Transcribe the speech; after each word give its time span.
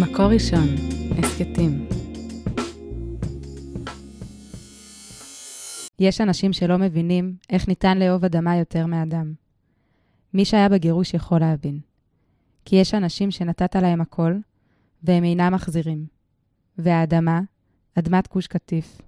מקור 0.00 0.26
ראשון, 0.26 0.68
הסכתים. 1.18 1.88
יש 5.98 6.20
אנשים 6.20 6.52
שלא 6.52 6.78
מבינים 6.78 7.36
איך 7.50 7.68
ניתן 7.68 7.98
לאהוב 7.98 8.24
אדמה 8.24 8.56
יותר 8.56 8.86
מאדם. 8.86 9.34
מי 10.34 10.44
שהיה 10.44 10.68
בגירוש 10.68 11.14
יכול 11.14 11.40
להבין. 11.40 11.80
כי 12.64 12.76
יש 12.76 12.94
אנשים 12.94 13.30
שנתת 13.30 13.76
להם 13.76 14.00
הכל, 14.00 14.34
והם 15.02 15.24
אינם 15.24 15.54
מחזירים. 15.54 16.06
והאדמה, 16.78 17.40
אדמת 17.94 18.32
גוש 18.32 18.46
קטיף, 18.46 19.00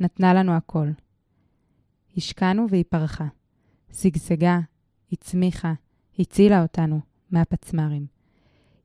נתנה 0.00 0.34
לנו 0.34 0.52
הכל. 0.52 0.88
השקענו 2.16 2.66
והיא 2.70 2.84
פרחה. 2.88 3.26
שגשגה, 3.92 4.60
הצמיחה, 5.12 5.72
הצילה 6.18 6.62
אותנו 6.62 7.00
מהפצמ"רים. 7.30 8.19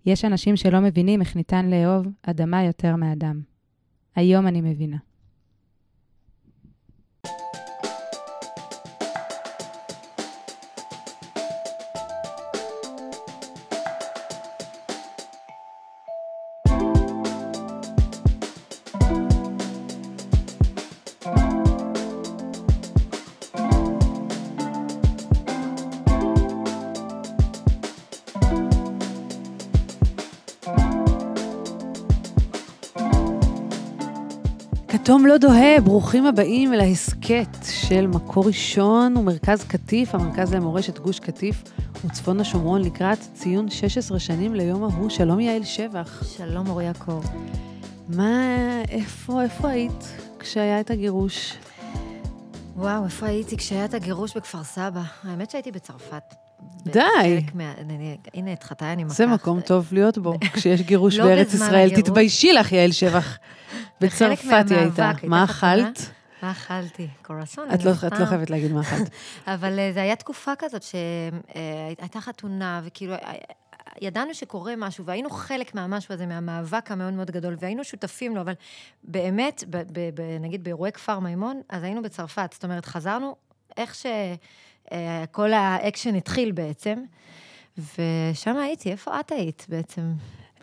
יש 0.05 0.25
אנשים 0.25 0.55
שלא 0.55 0.79
מבינים 0.79 1.21
איך 1.21 1.35
ניתן 1.35 1.69
לאהוב 1.69 2.07
אדמה 2.23 2.63
יותר 2.63 2.95
מאדם. 2.95 3.41
היום 4.15 4.47
אני 4.47 4.61
מבינה. 4.61 4.97
כתום 35.03 35.25
לא 35.25 35.37
דוהה, 35.37 35.81
ברוכים 35.81 36.25
הבאים 36.25 36.73
אל 36.73 36.79
ההסכת 36.79 37.57
של 37.63 38.07
מקור 38.07 38.47
ראשון 38.47 39.17
ומרכז 39.17 39.63
קטיף, 39.63 40.15
המרכז 40.15 40.53
למורשת 40.53 40.99
גוש 40.99 41.19
קטיף 41.19 41.63
וצפון 42.05 42.39
השומרון 42.39 42.81
לקראת 42.81 43.17
ציון 43.33 43.69
16 43.69 44.19
שנים 44.19 44.55
ליום 44.55 44.83
ההוא. 44.83 45.09
שלום 45.09 45.39
יעל 45.39 45.63
שבח. 45.63 46.23
שלום 46.37 46.67
אור 46.67 46.81
יעקב. 46.81 47.23
מה, 48.09 48.81
איפה, 48.89 49.43
איפה 49.43 49.69
היית 49.69 50.17
כשהיה 50.39 50.79
את 50.79 50.91
הגירוש? 50.91 51.53
וואו, 52.75 53.05
איפה 53.05 53.25
הייתי 53.25 53.57
כשהיה 53.57 53.85
את 53.85 53.93
הגירוש 53.93 54.37
בכפר 54.37 54.63
סבא? 54.63 55.01
האמת 55.23 55.51
שהייתי 55.51 55.71
בצרפת. 55.71 56.35
די. 56.85 57.41
מה... 57.53 57.73
הנה, 58.33 58.53
את 58.53 58.63
חטאי 58.63 58.91
אני 58.91 59.03
מקחת. 59.03 59.17
זה 59.17 59.27
מקום 59.27 59.61
טוב 59.61 59.87
להיות 59.91 60.17
בו, 60.17 60.33
כשיש 60.53 60.81
גירוש 60.81 61.17
לא 61.17 61.25
בארץ 61.25 61.53
ישראל. 61.53 61.89
תתביישי 61.89 62.53
לך, 62.53 62.71
יעל 62.71 62.91
שבח. 62.91 63.37
בצרפת 64.01 64.65
היא 64.69 64.77
הייתה. 64.77 65.09
הייתה 65.09 65.27
מה. 65.27 65.43
אכלת? 65.43 65.99
מה 66.41 66.51
אכלתי? 66.51 67.07
קרואסון? 67.21 67.71
את 67.73 67.83
לא 67.83 67.91
את 68.07 68.19
לא 68.19 68.25
חייבת 68.25 68.49
להגיד 68.49 68.71
מה 68.71 68.81
אכלת. 68.81 69.09
אבל 69.53 69.79
אה, 69.79 69.91
זה 69.93 70.01
היה 70.01 70.15
תקופה 70.15 70.51
כזאת 70.59 70.83
שהייתה 70.83 72.21
חתונה, 72.21 72.81
וכאילו, 72.83 73.13
אה, 73.13 73.33
ידענו 74.01 74.33
שקורה 74.33 74.73
משהו, 74.77 75.05
והיינו 75.05 75.29
חלק 75.29 75.75
מהמשהו 75.75 76.13
הזה, 76.13 76.25
מהמאבק 76.25 76.91
המאוד 76.91 77.13
מאוד 77.13 77.31
גדול, 77.31 77.55
והיינו 77.59 77.83
שותפים 77.83 78.35
לו, 78.35 78.41
אבל 78.41 78.53
באמת, 79.03 79.63
ב- 79.69 79.77
ב- 79.77 80.09
ב- 80.21 80.37
נגיד 80.39 80.63
באירועי 80.63 80.91
כפר 80.91 81.19
מימון, 81.19 81.61
אז 81.69 81.83
היינו 81.83 82.01
בצרפת. 82.01 82.49
זאת 82.53 82.63
אומרת, 82.63 82.85
חזרנו 82.85 83.35
איך 83.77 83.95
שכל 83.95 85.53
האקשן 85.53 86.15
התחיל 86.15 86.51
בעצם, 86.51 87.03
ושם 87.77 88.57
הייתי, 88.57 88.91
איפה 88.91 89.19
את 89.19 89.31
היית 89.31 89.65
בעצם? 89.69 90.01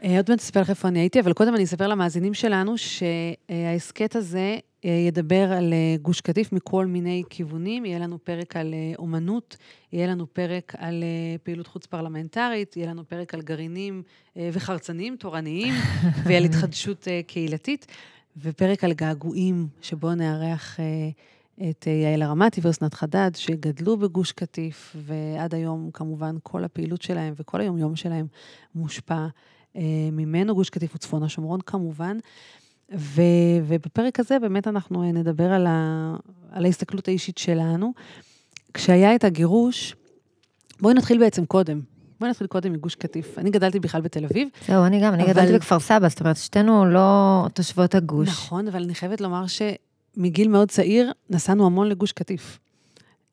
אה, 0.04 0.16
עוד 0.16 0.26
מעט 0.28 0.38
אספר 0.38 0.60
לך 0.60 0.70
איפה 0.70 0.88
אני 0.88 0.98
הייתי, 0.98 1.20
אבל 1.20 1.32
קודם 1.32 1.54
אני 1.54 1.64
אספר 1.64 1.86
למאזינים 1.86 2.34
שלנו 2.34 2.74
שההסכת 2.78 4.16
הזה 4.16 4.58
אה, 4.84 4.90
ידבר 4.90 5.52
על 5.52 5.72
אה, 5.72 5.96
גוש 6.02 6.20
קטיף 6.20 6.52
מכל 6.52 6.86
מיני 6.86 7.22
כיוונים. 7.30 7.84
יהיה 7.84 7.98
לנו 7.98 8.18
פרק 8.24 8.56
על 8.56 8.74
אומנות, 8.98 9.56
יהיה 9.92 10.06
לנו 10.06 10.26
פרק 10.26 10.72
על 10.78 11.04
פעילות 11.42 11.66
חוץ 11.66 11.86
פרלמנטרית, 11.86 12.76
יהיה 12.76 12.86
לנו 12.88 13.04
פרק 13.08 13.34
על 13.34 13.42
גרעינים 13.42 14.02
וחרצנים 14.36 15.16
תורניים, 15.16 15.74
ועל 16.24 16.44
התחדשות 16.44 17.08
קהילתית, 17.26 17.86
ופרק 18.36 18.84
על 18.84 18.92
געגועים, 18.92 19.66
שבו 19.82 20.14
נארח 20.14 20.80
את 21.70 21.86
יעל 21.86 22.22
הרמתי 22.22 22.60
ואסנת 22.64 22.94
חדד, 22.94 23.30
שגדלו 23.34 23.96
בגוש 23.96 24.32
קטיף, 24.32 24.96
ועד 24.96 25.54
היום 25.54 25.90
כמובן 25.92 26.36
כל 26.42 26.64
הפעילות 26.64 27.02
שלהם 27.02 27.34
וכל 27.36 27.60
היומיום 27.60 27.96
שלהם 27.96 28.26
מושפע 28.74 29.26
ממנו, 30.12 30.54
גוש 30.54 30.70
קטיף 30.70 30.94
וצפון 30.94 31.22
השומרון 31.22 31.60
כמובן. 31.60 32.16
ו, 32.96 33.22
ובפרק 33.66 34.20
הזה 34.20 34.38
באמת 34.38 34.68
אנחנו 34.68 35.02
אה, 35.02 35.12
נדבר 35.12 35.52
על, 35.52 35.66
ה, 35.66 36.14
על 36.50 36.64
ההסתכלות 36.64 37.08
האישית 37.08 37.38
שלנו. 37.38 37.92
כשהיה 38.74 39.14
את 39.14 39.24
הגירוש, 39.24 39.94
בואי 40.80 40.94
נתחיל 40.94 41.18
בעצם 41.18 41.44
קודם. 41.46 41.80
בואי 42.20 42.30
נתחיל 42.30 42.46
קודם 42.46 42.72
מגוש 42.72 42.94
קטיף. 42.94 43.38
אני 43.38 43.50
גדלתי 43.50 43.80
בכלל 43.80 44.00
בתל 44.00 44.24
אביב. 44.24 44.48
זהו, 44.66 44.84
אני 44.84 45.00
גם, 45.00 45.14
אני 45.14 45.22
אבל- 45.24 45.32
גדלתי 45.32 45.52
בכפר 45.52 45.80
סבא, 45.80 46.08
זאת 46.08 46.20
אומרת, 46.20 46.36
שתינו 46.36 46.84
לא 46.86 47.46
תושבות 47.54 47.94
הגוש. 47.94 48.28
נכון, 48.28 48.68
אבל 48.68 48.82
אני 48.82 48.94
חייבת 48.94 49.20
לומר 49.20 49.44
שמגיל 49.46 50.48
מאוד 50.48 50.70
צעיר 50.70 51.12
נסענו 51.30 51.66
המון 51.66 51.88
לגוש 51.88 52.12
קטיף. 52.12 52.58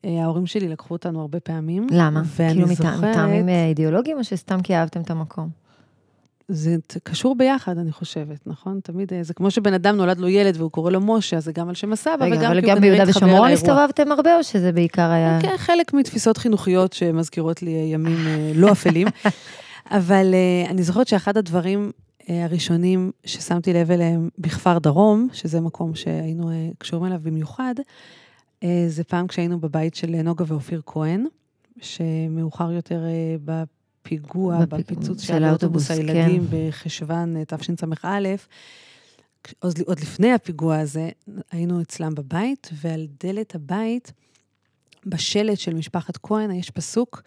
אה, 0.04 0.22
ההורים 0.22 0.46
שלי 0.46 0.68
לקחו 0.68 0.94
אותנו 0.94 1.20
הרבה 1.20 1.40
פעמים. 1.40 1.86
למה? 1.90 2.22
כאילו 2.36 2.66
זוכרת... 2.66 3.04
מטעמים 3.04 3.48
אה, 3.48 3.66
אידיאולוגיים, 3.66 4.18
או 4.18 4.24
שסתם 4.24 4.62
כי 4.62 4.74
אהבתם 4.74 5.00
את 5.00 5.10
המקום? 5.10 5.59
זה 6.52 6.76
קשור 7.02 7.34
ביחד, 7.34 7.78
אני 7.78 7.92
חושבת, 7.92 8.46
נכון? 8.46 8.80
תמיד, 8.82 9.12
אה, 9.12 9.22
זה 9.22 9.34
כמו 9.34 9.50
שבן 9.50 9.74
אדם 9.74 9.96
נולד 9.96 10.18
לו 10.18 10.28
ילד 10.28 10.56
והוא 10.56 10.70
קורא 10.70 10.90
לו 10.90 11.00
משה, 11.00 11.36
אז 11.36 11.44
זה 11.44 11.52
גם 11.52 11.68
על 11.68 11.74
שם 11.74 11.92
הסבא, 11.92 12.14
וגם 12.20 12.32
אבל 12.32 12.40
כי 12.40 12.46
הוא 12.46 12.54
גם 12.54 12.60
כנראה 12.60 12.80
ביהודה 12.80 13.02
התחבר 13.02 13.26
ושומרון 13.26 13.50
לאירוע. 13.50 13.52
הסתובבתם 13.52 14.12
הרבה, 14.12 14.36
או 14.36 14.44
שזה 14.44 14.72
בעיקר 14.72 15.10
היה... 15.10 15.38
כן, 15.42 15.56
חלק 15.56 15.92
מתפיסות 15.92 16.36
חינוכיות 16.36 16.92
שמזכירות 16.92 17.62
לי 17.62 17.74
אה, 17.74 17.80
ימים 17.80 18.26
אה, 18.26 18.52
לא 18.54 18.72
אפלים. 18.72 19.06
אבל 19.90 20.34
אני 20.68 20.82
זוכרת 20.82 21.08
שאחד 21.08 21.36
הדברים 21.36 21.90
הראשונים 22.28 23.10
ששמתי 23.24 23.72
לב 23.72 23.90
אליהם 23.90 24.28
בכפר 24.38 24.78
דרום, 24.78 25.28
שזה 25.32 25.60
מקום 25.60 25.94
שהיינו 25.94 26.50
קשורים 26.78 27.06
אליו 27.06 27.20
במיוחד, 27.22 27.74
זה 28.88 29.04
פעם 29.04 29.26
כשהיינו 29.26 29.60
בבית 29.60 29.94
של 29.94 30.22
נוגה 30.22 30.44
ואופיר 30.48 30.82
כהן, 30.86 31.24
שמאוחר 31.80 32.72
יותר 32.72 33.04
אה, 33.04 33.36
בפיגוע, 34.04 34.64
בפיג- 34.64 34.80
בפיצוץ 34.80 35.22
של 35.22 35.44
האוטובוס 35.44 35.90
הילדים 35.90 36.46
בחשוון 36.50 37.36
אה, 37.36 37.42
תשס"א. 37.44 38.34
עוד, 39.58 39.80
עוד 39.86 40.00
לפני 40.00 40.32
הפיגוע 40.32 40.78
הזה, 40.78 41.08
היינו 41.50 41.82
אצלם 41.82 42.14
בבית, 42.14 42.70
ועל 42.82 43.06
דלת 43.24 43.54
הבית, 43.54 44.12
בשלט 45.06 45.58
של 45.58 45.74
משפחת 45.74 46.16
כהן, 46.22 46.50
יש 46.50 46.70
פסוק, 46.70 47.22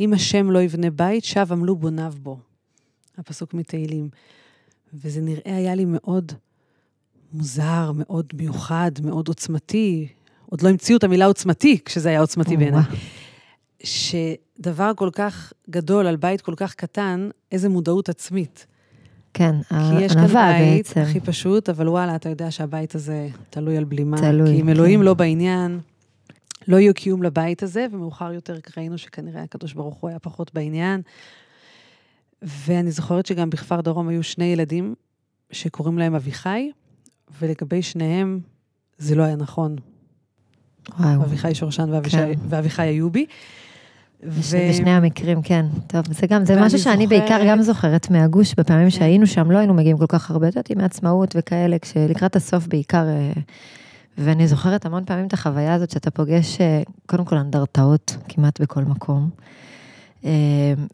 אם 0.00 0.12
השם 0.12 0.50
לא 0.50 0.62
יבנה 0.62 0.90
בית, 0.90 1.24
שב 1.24 1.46
עמלו 1.52 1.76
בוניו 1.76 2.14
בו. 2.22 2.38
הפסוק 3.18 3.54
מתהילים. 3.54 4.08
וזה 4.94 5.20
נראה 5.20 5.56
היה 5.56 5.74
לי 5.74 5.84
מאוד 5.84 6.32
מוזר, 7.32 7.92
מאוד 7.94 8.26
מיוחד, 8.34 8.90
מאוד 9.02 9.28
עוצמתי. 9.28 10.08
עוד 10.46 10.62
לא 10.62 10.68
המציאו 10.68 10.98
את 10.98 11.04
המילה 11.04 11.26
עוצמתי, 11.26 11.78
כשזה 11.84 12.08
היה 12.08 12.20
עוצמתי 12.20 12.56
בעיניי. 12.56 12.82
שדבר 13.82 14.92
כל 14.96 15.10
כך 15.12 15.52
גדול 15.70 16.06
על 16.06 16.16
בית 16.16 16.40
כל 16.40 16.54
כך 16.56 16.74
קטן, 16.74 17.28
איזה 17.52 17.68
מודעות 17.68 18.08
עצמית. 18.08 18.66
כן, 19.34 19.54
כי 19.68 20.00
יש 20.04 20.12
כאן 20.12 20.26
בית 20.26 20.76
בעצם. 20.76 21.00
הכי 21.00 21.20
פשוט, 21.20 21.68
אבל 21.68 21.88
וואלה, 21.88 22.16
אתה 22.16 22.28
יודע 22.28 22.50
שהבית 22.50 22.94
הזה 22.94 23.28
תלוי 23.50 23.76
על 23.76 23.84
בלימה. 23.84 24.16
תלוי, 24.18 24.46
כי 24.54 24.60
אם 24.60 24.68
אלוהים 24.68 25.00
כן. 25.00 25.04
לא 25.04 25.14
בעניין, 25.14 25.80
לא 26.68 26.76
יהיה 26.76 26.92
קיום 26.92 27.22
לבית 27.22 27.62
הזה, 27.62 27.86
ומאוחר 27.92 28.32
יותר 28.32 28.56
ראינו 28.76 28.98
שכנראה 28.98 29.42
הקדוש 29.42 29.72
ברוך 29.72 29.94
הוא 29.94 30.10
היה 30.10 30.18
פחות 30.18 30.54
בעניין. 30.54 31.00
ואני 32.42 32.90
זוכרת 32.90 33.26
שגם 33.26 33.50
בכפר 33.50 33.80
דרום 33.80 34.08
היו 34.08 34.22
שני 34.22 34.44
ילדים 34.44 34.94
שקוראים 35.50 35.98
להם 35.98 36.14
אביחי, 36.14 36.70
ולגבי 37.40 37.82
שניהם 37.82 38.40
זה 38.98 39.14
לא 39.14 39.22
היה 39.22 39.36
נכון. 39.36 39.76
וואו. 40.98 41.22
אביחי 41.24 41.54
שורשן 41.54 41.90
ואבישי- 41.92 42.16
כן. 42.16 42.32
ואביחי 42.48 42.82
איובי. 42.88 43.26
בש- 44.28 44.54
בשני 44.54 44.90
המקרים, 44.90 45.42
כן. 45.42 45.66
טוב, 45.86 46.02
זה 46.12 46.26
גם, 46.26 46.44
זה 46.44 46.60
משהו 46.60 46.78
שאני 46.78 47.06
בעיקר 47.06 47.26
זוכרת- 47.26 47.46
גם 47.48 47.62
זוכרת 47.62 48.10
מהגוש, 48.10 48.54
בפעמים 48.58 48.84
כן. 48.84 48.90
שהיינו 48.90 49.26
שם, 49.26 49.50
לא 49.50 49.58
היינו 49.58 49.74
מגיעים 49.74 49.98
כל 49.98 50.06
כך 50.08 50.30
הרבה, 50.30 50.48
את 50.48 50.56
יודעת, 50.56 50.70
עם 50.70 50.80
העצמאות 50.80 51.34
וכאלה, 51.38 51.76
כשלקראת 51.78 52.36
הסוף 52.36 52.66
בעיקר, 52.66 53.06
אה, 53.08 53.32
ואני 54.18 54.46
זוכרת 54.48 54.86
המון 54.86 55.04
פעמים 55.04 55.26
את 55.26 55.32
החוויה 55.32 55.74
הזאת 55.74 55.90
שאתה 55.90 56.10
פוגש, 56.10 56.60
אה, 56.60 56.82
קודם 57.06 57.24
כל 57.24 57.36
אנדרטאות 57.36 58.16
כמעט 58.28 58.60
בכל 58.60 58.82
מקום. 58.84 59.30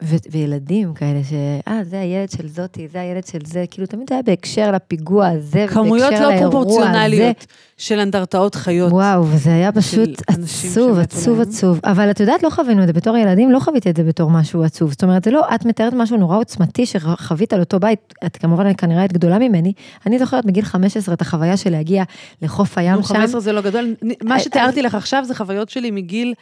ו- 0.03 0.17
וילדים 0.31 0.95
כאלה, 0.95 1.25
ש... 1.25 1.33
אה, 1.69 1.85
זה 1.85 2.01
הילד 2.01 2.31
של 2.31 2.49
זאתי, 2.49 2.89
זה 2.93 3.01
הילד 3.01 3.27
של 3.27 3.39
זה, 3.45 3.65
כאילו 3.71 3.87
תמיד 3.87 4.13
היה 4.13 4.23
בהקשר 4.23 4.71
לפיגוע 4.71 5.29
הזה, 5.29 5.67
כמויות 5.69 6.13
לא 6.13 6.41
פרופורציונליות. 6.41 7.47
של 7.81 8.01
אנדרטאות 8.01 8.55
חיות. 8.55 8.93
וואו, 8.93 9.27
וזה 9.27 9.51
היה 9.51 9.73
פשוט 9.73 10.23
עצוב, 10.27 10.99
עצוב. 10.99 11.41
עצוב. 11.41 11.81
אבל 11.85 12.11
את 12.11 12.21
יודעת, 12.21 12.43
לא 12.43 12.51
חווינו 12.51 12.83
את 12.83 12.87
זה 12.87 12.93
בתור 12.93 13.17
ילדים, 13.17 13.51
לא 13.51 13.59
חוויתי 13.59 13.91
את 13.91 13.97
זה 13.97 14.03
בתור 14.03 14.31
משהו 14.31 14.63
עצוב. 14.65 14.91
זאת 14.91 15.03
אומרת, 15.03 15.25
זה 15.25 15.31
לא, 15.31 15.55
את 15.55 15.65
מתארת 15.65 15.93
משהו 15.93 16.17
נורא 16.17 16.37
עוצמתי 16.37 16.87
שחווית 16.87 17.53
על 17.53 17.61
אותו 17.61 17.81
בית, 17.81 18.15
את 18.27 18.37
כמובן 18.37 18.73
כנראה 18.79 19.05
את 19.05 19.13
גדולה 19.13 19.39
ממני. 19.39 19.73
אני 20.07 20.19
זוכרת 20.19 20.45
מגיל 20.45 20.65
15 20.65 21.15
את 21.15 21.21
החוויה 21.21 21.57
של 21.57 21.71
להגיע 21.71 22.05
לחוף 22.43 22.79
הים 22.79 22.97
נו, 22.97 23.03
שם. 23.03 23.15
15 23.15 23.41
זה 23.41 23.53
לא 23.53 23.61
גדול. 23.61 23.95
מה 24.25 24.41
שתיארתי 24.41 24.83
לך 24.83 24.95
עכשיו 24.95 25.25
זה 25.25 25.35
חוויות 25.35 25.71
שלי 25.71 25.91
מגיל 25.91 26.35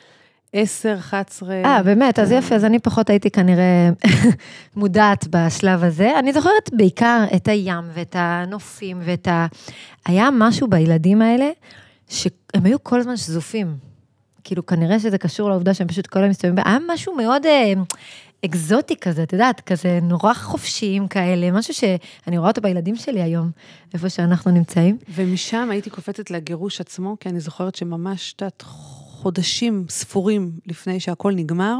10, 0.52 0.96
11. 0.98 1.54
אה, 1.64 1.82
באמת, 1.82 2.18
אז 2.18 2.32
יפה, 2.32 2.54
אז 2.54 2.64
אני 2.64 2.78
פחות 2.78 3.10
הייתי 3.10 3.30
כנראה 3.30 3.90
מודעת 4.76 5.26
בשלב 5.30 5.84
הזה. 5.84 6.18
אני 6.18 6.32
זוכרת 6.32 6.70
בעיקר 6.72 7.24
את 7.36 7.48
הים 7.48 7.84
ואת 7.94 8.16
הנופים 8.18 9.00
ואת 9.04 9.28
ה... 9.28 9.46
היה 10.06 10.28
משהו 10.32 10.68
בילדים 10.68 11.22
האלה, 11.22 11.50
שהם 12.08 12.64
היו 12.64 12.82
כל 12.82 13.00
הזמן 13.00 13.16
שזופים. 13.16 13.76
כאילו, 14.44 14.66
כנראה 14.66 15.00
שזה 15.00 15.18
קשור 15.18 15.50
לעובדה 15.50 15.74
שהם 15.74 15.88
פשוט 15.88 16.06
כל 16.06 16.18
היום 16.18 16.30
מסתובבים. 16.30 16.64
היה 16.66 16.78
משהו 16.88 17.16
מאוד 17.16 17.46
אה, 17.46 17.72
אקזוטי 18.44 18.96
כזה, 18.96 19.22
את 19.22 19.32
יודעת, 19.32 19.60
כזה 19.60 19.98
נורא 20.02 20.34
חופשיים 20.34 21.08
כאלה, 21.08 21.50
משהו 21.50 21.74
שאני 21.74 22.38
רואה 22.38 22.48
אותו 22.50 22.60
בילדים 22.60 22.96
שלי 22.96 23.22
היום, 23.22 23.50
איפה 23.94 24.08
שאנחנו 24.08 24.50
נמצאים. 24.50 24.98
ומשם 25.14 25.68
הייתי 25.70 25.90
קופצת 25.90 26.30
לגירוש 26.30 26.80
עצמו, 26.80 27.16
כי 27.20 27.28
אני 27.28 27.40
זוכרת 27.40 27.74
שממש, 27.74 28.32
את 28.32 28.42
יודעת, 28.42 28.62
חודשים 29.18 29.86
ספורים 29.88 30.50
לפני 30.66 31.00
שהכל 31.00 31.32
נגמר, 31.34 31.76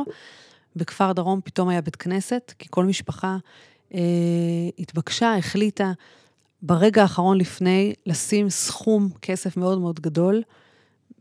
בכפר 0.77 1.13
דרום 1.13 1.41
פתאום 1.45 1.69
היה 1.69 1.81
בית 1.81 1.97
כנסת, 1.97 2.55
כי 2.59 2.69
כל 2.71 2.85
משפחה 2.85 3.37
אה, 3.95 4.01
התבקשה, 4.79 5.37
החליטה 5.37 5.93
ברגע 6.63 7.03
האחרון 7.03 7.39
לפני 7.39 7.93
לשים 8.07 8.51
סכום 8.51 9.09
כסף 9.23 9.57
מאוד 9.57 9.79
מאוד 9.79 10.01
גדול, 10.01 10.43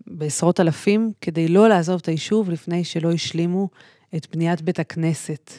בעשרות 0.07 0.59
אלפים, 0.59 1.11
כדי 1.21 1.47
לא 1.47 1.69
לעזוב 1.69 1.99
את 2.01 2.07
היישוב 2.07 2.49
לפני 2.49 2.83
שלא 2.83 3.11
השלימו 3.11 3.69
את 4.15 4.27
בניית 4.31 4.61
בית 4.61 4.79
הכנסת. 4.79 5.51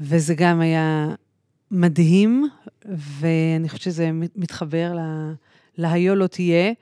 וזה 0.00 0.34
גם 0.34 0.60
היה 0.60 1.14
מדהים, 1.70 2.48
ואני 2.84 3.68
חושבת 3.68 3.82
שזה 3.82 4.10
מתחבר 4.12 4.94
ל... 4.94 5.32
להיו 5.78 6.14
לא 6.14 6.26
תהיה, 6.26 6.72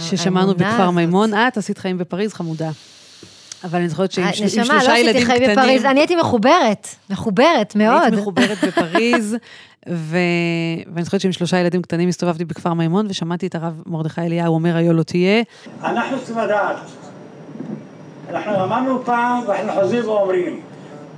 ששמענו 0.00 0.54
בכפר 0.54 0.82
הזאת. 0.82 0.94
מימון. 0.94 1.30
את 1.34 1.56
עשית 1.56 1.78
חיים 1.78 1.98
בפריז, 1.98 2.32
חמודה. 2.34 2.70
אבל 3.64 3.78
אני 3.78 3.88
זוכרת 3.88 4.12
שעם 4.12 4.24
אה, 4.24 4.32
של- 4.32 4.42
עם 4.42 4.46
נשמה, 4.46 4.64
שלושה 4.64 4.74
לא 4.76 4.92
עשיתי 4.92 5.00
ילדים 5.00 5.24
חיים 5.26 5.38
קטנים... 5.42 5.56
בפריז, 5.58 5.84
אני 5.84 6.00
הייתי 6.00 6.16
מחוברת, 6.16 6.88
מחוברת 7.10 7.76
מאוד. 7.76 8.02
היית 8.02 8.14
מחוברת 8.14 8.58
בפריז, 8.64 9.36
ו... 9.88 10.16
ואני 10.94 11.04
זוכרת 11.04 11.20
שעם 11.20 11.32
שלושה 11.32 11.58
ילדים 11.58 11.82
קטנים 11.82 12.08
הסתובבתי 12.08 12.44
בכפר 12.44 12.74
מימון, 12.74 13.06
ושמעתי 13.10 13.46
את 13.46 13.54
הרב 13.54 13.82
מרדכי 13.86 14.20
אליהו 14.20 14.54
אומר, 14.54 14.76
היו 14.76 14.92
לא 14.92 15.02
תהיה. 15.02 15.42
אנחנו 15.84 16.18
צריכים 16.18 16.38
לדעת. 16.38 16.76
אנחנו 18.30 18.64
אמרנו 18.64 19.04
פעם 19.04 19.40
ואנחנו 19.48 19.80
חוזרים 19.80 20.04
ואומרים, 20.08 20.60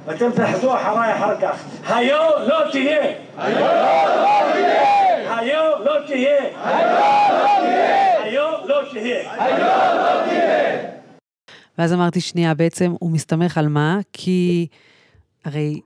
ואתם 0.07 0.31
תחזרו 0.31 0.75
אחריי 0.75 1.15
אחר 1.17 1.41
כך, 1.41 1.57
היו 1.89 2.17
לא 2.49 2.59
תהיה. 2.73 3.03
היו 3.39 3.59
לא 3.59 4.53
תהיה. 4.53 5.39
היו 5.41 5.63
לא 5.85 5.93
תהיה. 6.07 6.37
היו 6.55 6.81
לא 7.33 7.47
תהיה. 7.61 8.54
ואז 11.79 11.93
אמרתי, 11.93 12.21
שנייה, 12.21 12.55
בעצם 12.55 12.95
הוא 13.01 13.11
מסתמך 13.11 13.59
על 13.59 13.69
מה? 13.69 13.99
כי 14.13 14.67
הרי 15.45 15.81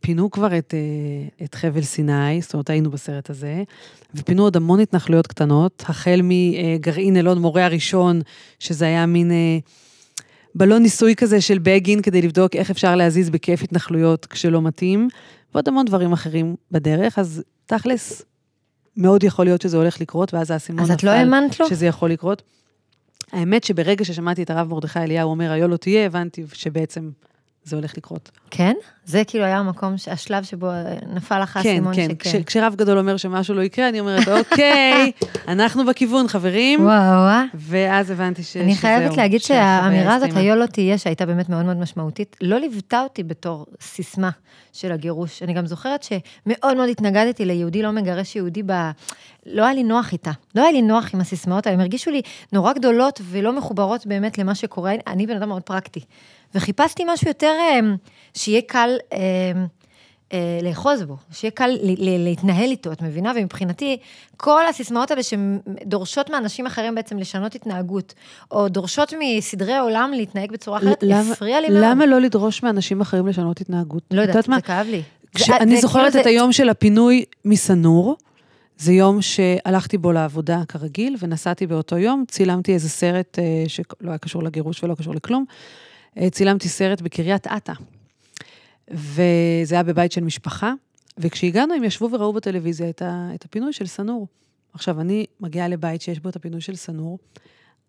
פינו 0.00 0.30
כבר 0.30 0.58
את, 0.58 0.74
אה, 0.74 1.44
את 1.44 1.54
חבל 1.54 1.82
סיני, 1.82 2.40
זאת 2.40 2.54
אומרת, 2.54 2.70
היינו 2.70 2.90
בסרט 2.90 3.30
הזה, 3.30 3.62
ופינו 4.14 4.42
עוד 4.42 4.56
המון 4.56 4.80
התנחלויות 4.80 5.26
קטנות, 5.26 5.84
החל 5.88 6.20
מגרעין 6.22 7.16
אלון 7.16 7.38
מורה 7.38 7.64
הראשון, 7.64 8.20
שזה 8.58 8.84
היה 8.84 9.06
מין 9.06 9.30
אה, 9.30 9.58
בלון 10.54 10.82
ניסוי 10.82 11.16
כזה 11.16 11.40
של 11.40 11.58
בגין, 11.58 12.02
כדי 12.02 12.22
לבדוק 12.22 12.56
איך 12.56 12.70
אפשר 12.70 12.96
להזיז 12.96 13.30
בכיף 13.30 13.62
התנחלויות 13.62 14.26
כשלא 14.26 14.62
מתאים, 14.62 15.08
ועוד 15.54 15.68
המון 15.68 15.84
דברים 15.84 16.12
אחרים 16.12 16.56
בדרך, 16.70 17.18
אז 17.18 17.42
תכלס, 17.66 18.22
מאוד 18.96 19.24
יכול 19.24 19.44
להיות 19.44 19.62
שזה 19.62 19.76
הולך 19.76 20.00
לקרות, 20.00 20.34
ואז 20.34 20.50
האסימון 20.50 20.82
אז 20.82 20.90
נפל. 20.90 20.98
את 20.98 21.02
לא 21.04 21.10
האמנת 21.10 21.60
לו? 21.60 21.68
שזה 21.68 21.86
יכול 21.86 22.10
לקרות. 22.10 22.42
האמת 23.32 23.64
שברגע 23.64 24.04
ששמעתי 24.04 24.42
את 24.42 24.50
הרב 24.50 24.68
מרדכי 24.68 24.98
אליהו 24.98 25.30
אומר, 25.30 25.50
היו 25.52 25.68
לא 25.68 25.76
תהיה, 25.76 26.06
הבנתי 26.06 26.44
שבעצם 26.52 27.10
זה 27.64 27.76
הולך 27.76 27.96
לקרות. 27.96 28.30
כן? 28.50 28.74
זה 29.04 29.24
כאילו 29.24 29.44
היה 29.44 29.58
המקום, 29.58 29.94
השלב 30.10 30.44
שבו 30.44 30.70
אה, 30.70 30.94
נפל 31.14 31.42
לך 31.42 31.50
כן, 31.50 31.58
האסימון 31.58 31.94
כן. 31.94 32.04
שכן. 32.04 32.14
כש, 32.14 32.36
כשרב 32.46 32.74
גדול 32.74 32.98
אומר 32.98 33.16
שמשהו 33.16 33.54
לא 33.54 33.62
יקרה, 33.62 33.88
אני 33.88 34.00
אומרת, 34.00 34.28
אוקיי, 34.28 35.12
אנחנו 35.48 35.84
בכיוון, 35.84 36.28
חברים. 36.28 36.84
וואו, 36.84 37.00
וואו. 37.00 37.44
ואז 37.54 38.10
הבנתי 38.10 38.42
ש, 38.42 38.56
אני 38.56 38.74
שזהו. 38.74 38.80
חייבת 38.80 39.16
להגיד 39.16 39.40
שהאמירה 39.40 40.14
הזאת. 40.14 40.30
היו 40.34 40.56
לא 40.56 40.66
תהיה, 40.66 40.98
שהייתה 40.98 41.26
באמת 41.26 41.48
מאוד 41.48 41.64
מאוד 41.64 41.76
משמעותית, 41.76 42.36
לא 42.40 42.58
ליוותה 42.58 43.02
אותי 43.02 43.22
בתור 43.22 43.66
סיסמה 43.80 44.30
של 44.72 44.92
הגירוש. 44.92 45.42
אני 45.42 45.52
גם 45.52 45.66
זוכרת 45.66 46.02
שמאוד 46.02 46.76
מאוד 46.76 46.88
התנגדתי 46.88 47.44
ליהודי 47.44 47.82
לא 47.82 47.90
מגרש 47.90 48.36
יהודי 48.36 48.62
ב... 48.66 48.72
לא 49.46 49.64
היה 49.64 49.74
לי 49.74 49.82
נוח 49.82 50.12
איתה. 50.12 50.30
לא 50.54 50.62
היה 50.62 50.72
לי 50.72 50.82
נוח 50.82 51.14
עם 51.14 51.20
הסיסמאות 51.20 51.66
האלה. 51.66 51.74
הם 51.74 51.80
הרגישו 51.80 52.10
לי 52.10 52.22
נורא 52.52 52.72
גדולות 52.72 53.20
ולא 53.24 53.52
מחוברות 53.52 54.06
באמת 54.06 54.38
למה 54.38 54.54
שקורה. 54.54 54.94
אני 55.06 55.26
בן 55.26 55.36
אדם 55.36 55.48
מאוד 55.48 55.62
פרקטי. 55.62 56.00
וחיפשתי 56.54 57.02
משהו 57.06 57.28
יותר, 57.28 57.52
אה, 57.60 57.80
שיהיה 58.34 58.60
קל... 58.66 58.90
אה, 59.12 59.18
אה, 60.32 60.58
לאחוז 60.62 61.02
בו, 61.02 61.16
שיהיה 61.32 61.50
קל 61.50 61.70
להתנהל 61.98 62.70
איתו, 62.70 62.92
את 62.92 63.02
מבינה? 63.02 63.32
ומבחינתי, 63.36 63.96
כל 64.36 64.66
הסיסמאות 64.66 65.10
האלה 65.10 65.22
שדורשות 65.22 66.30
מאנשים 66.30 66.66
אחרים 66.66 66.94
בעצם 66.94 67.18
לשנות 67.18 67.54
התנהגות, 67.54 68.14
או 68.50 68.68
דורשות 68.68 69.12
מסדרי 69.20 69.78
עולם 69.78 70.10
להתנהג 70.14 70.52
בצורה 70.52 70.78
אחרת, 70.78 70.98
למה- 71.02 71.32
הפריע 71.32 71.60
לי 71.60 71.68
מאוד. 71.68 71.80
למה 71.84 72.06
לא 72.06 72.20
לדרוש 72.20 72.62
מאנשים 72.62 73.00
אחרים 73.00 73.26
לשנות 73.26 73.60
התנהגות? 73.60 74.02
לא 74.10 74.20
יודעת, 74.20 74.48
מה? 74.48 74.56
זה 74.56 74.62
כאב 74.62 74.86
לי. 74.86 75.02
כשאני 75.34 75.74
זה- 75.76 75.80
זוכרת 75.82 76.10
כאילו 76.12 76.20
את 76.20 76.26
היום 76.26 76.52
של 76.52 76.68
הפינוי 76.68 77.24
מסנור, 77.44 78.16
זה 78.78 78.92
יום 78.92 79.22
שהלכתי 79.22 79.98
בו 79.98 80.12
לעבודה 80.12 80.62
כרגיל, 80.68 81.16
ונסעתי 81.18 81.66
באותו 81.66 81.98
יום, 81.98 82.24
צילמתי 82.28 82.74
איזה 82.74 82.88
סרט 82.88 83.38
אה, 83.38 83.44
שלא 83.68 83.84
היה 84.08 84.18
קשור 84.18 84.42
לגירוש 84.42 84.84
ולא 84.84 84.94
קשור 84.94 85.14
לכלום, 85.14 85.44
צילמתי 86.30 86.68
סרט 86.68 87.00
בקריית 87.00 87.46
אתא, 87.46 87.72
וזה 88.90 89.74
היה 89.74 89.82
בבית 89.82 90.12
של 90.12 90.24
משפחה, 90.24 90.72
וכשהגענו 91.18 91.74
הם 91.74 91.84
ישבו 91.84 92.08
וראו 92.12 92.32
בטלוויזיה 92.32 92.90
את, 92.90 93.02
ה, 93.02 93.30
את 93.34 93.44
הפינוי 93.44 93.72
של 93.72 93.86
סנור. 93.86 94.26
עכשיו, 94.72 95.00
אני 95.00 95.26
מגיעה 95.40 95.68
לבית 95.68 96.02
שיש 96.02 96.20
בו 96.20 96.28
את 96.28 96.36
הפינוי 96.36 96.60
של 96.60 96.76
סנור, 96.76 97.18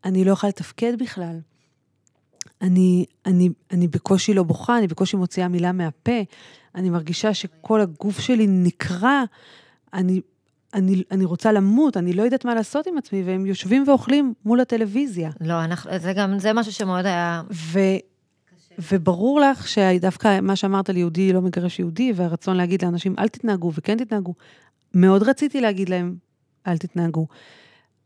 אני 0.06 0.26
לא 0.26 0.32
יכולה 0.32 0.50
לתפקד 0.50 1.00
בכלל. 1.00 1.40
אני, 2.62 3.06
אני, 3.26 3.50
אני 3.72 3.88
בקושי 3.88 4.34
לא 4.34 4.44
בוכה, 4.44 4.78
אני 4.78 4.88
בקושי 4.88 5.18
מוציאה 5.18 5.48
מילה 5.48 5.72
מהפה, 5.72 6.22
אני 6.76 6.90
מרגישה 6.90 7.34
שכל 7.34 7.82
הגוף 7.82 8.20
שלי 8.20 8.48
נקרע, 8.48 9.24
אני, 9.94 10.22
אני, 10.74 11.04
אני 11.12 11.26
רוצה 11.26 11.52
למות, 11.52 11.98
אני 11.98 12.14
לא 12.14 12.24
יודעת 12.24 12.46
מה 12.46 12.56
לעשות 12.56 12.88
עם 12.88 12.98
עצמי, 12.98 13.24
והם 13.24 13.46
יושבים 13.46 13.84
ואוכלים 13.88 14.34
מול 14.46 14.60
הטלוויזיה. 14.60 15.32
לא, 15.42 15.64
אנחנו, 15.64 15.92
זה 16.00 16.14
גם, 16.14 16.40
זה 16.40 16.54
משהו 16.54 16.72
שמאוד 16.72 17.06
היה... 17.06 17.42
ו, 17.52 17.80
וברור 18.80 19.40
לך 19.40 19.68
שדווקא 19.68 20.40
מה 20.42 20.56
שאמרת 20.56 20.90
על 20.90 20.98
יהודי 20.98 21.34
לא 21.34 21.42
מגרש 21.42 21.80
יהודי, 21.80 22.14
והרצון 22.16 22.58
להגיד 22.58 22.84
לאנשים, 22.84 23.16
אל 23.20 23.28
תתנהגו 23.28 23.72
וכן 23.76 23.98
תתנהגו, 23.98 24.34
מאוד 24.94 25.24
רציתי 25.24 25.62
להגיד 25.62 25.90
להם, 25.90 26.16
אל 26.68 26.78
תתנהגו. 26.78 27.28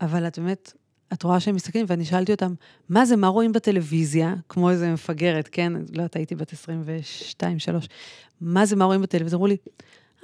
אבל 0.00 0.26
את 0.26 0.38
באמת, 0.38 0.72
את 1.12 1.22
רואה 1.22 1.40
שהם 1.40 1.54
מסתכלים, 1.54 1.86
ואני 1.88 2.04
שאלתי 2.04 2.32
אותם, 2.32 2.54
מה 2.88 3.04
זה, 3.04 3.16
מה 3.16 3.28
רואים 3.28 3.52
בטלוויזיה? 3.52 4.34
כמו 4.48 4.70
איזה 4.70 4.92
מפגרת, 4.92 5.48
כן? 5.52 5.72
לא 5.72 5.78
יודעת, 5.92 6.16
הייתי 6.16 6.34
בת 6.34 6.52
22, 6.52 7.58
3. 7.58 7.88
מה 8.40 8.66
זה, 8.66 8.76
מה 8.76 8.84
רואים 8.84 9.02
בטלוויזיה? 9.02 9.36
אמרו 9.36 9.46
לי, 9.46 9.56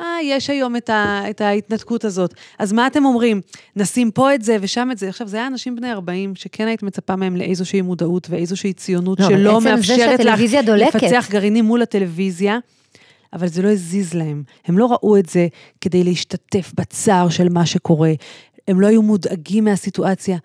אה, 0.01 0.17
יש 0.23 0.51
היום 0.51 0.77
את, 0.77 0.91
ה, 0.91 1.23
את 1.31 1.41
ההתנתקות 1.41 2.05
הזאת. 2.05 2.35
אז 2.59 2.73
מה 2.73 2.87
אתם 2.87 3.05
אומרים? 3.05 3.41
נשים 3.77 4.11
פה 4.11 4.35
את 4.35 4.43
זה 4.43 4.57
ושם 4.61 4.89
את 4.93 4.99
זה. 4.99 5.09
עכשיו, 5.09 5.29
זה 5.29 5.37
היה 5.37 5.47
אנשים 5.47 5.77
בני 5.77 5.93
40, 5.93 6.37
שכן 6.37 6.67
היית 6.67 6.83
מצפה 6.83 7.17
מהם 7.17 7.37
לאיזושהי 7.37 7.81
מודעות 7.81 8.27
ואיזושהי 8.31 8.73
ציונות 8.73 9.21
לא, 9.21 9.29
שלא 9.29 9.61
מאפשרת 9.61 10.21
לך 10.21 10.41
דולקת. 10.67 10.95
לפצח 10.95 11.27
גרעינים 11.31 11.65
מול 11.65 11.83
הטלוויזיה. 11.83 12.59
אבל 13.33 13.49
זה 13.49 13.63
לא 13.63 13.69
הזיז 13.69 14.15
להם. 14.15 14.43
הם 14.67 14.79
לא 14.79 14.93
ראו 14.93 15.17
את 15.17 15.29
זה 15.29 15.49
כדי 15.81 16.05
להשתתף 16.05 16.73
בצער 16.75 17.29
של 17.29 17.49
מה 17.49 17.67
שקורה. 17.67 18.13
הם 18.69 18.81
לא 18.81 18.87
היו 18.87 19.03
מודאגים 19.03 19.65
מהסיטואציה. 19.65 20.39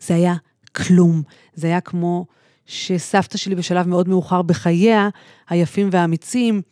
זה 0.00 0.14
היה 0.14 0.34
כלום. 0.76 1.22
זה 1.54 1.66
היה 1.66 1.80
כמו 1.80 2.26
שסבתא 2.66 3.38
שלי 3.38 3.54
בשלב 3.54 3.88
מאוד 3.88 4.08
מאוחר 4.08 4.42
בחייה, 4.42 5.08
היפים 5.48 5.88
והאמיצים, 5.92 6.62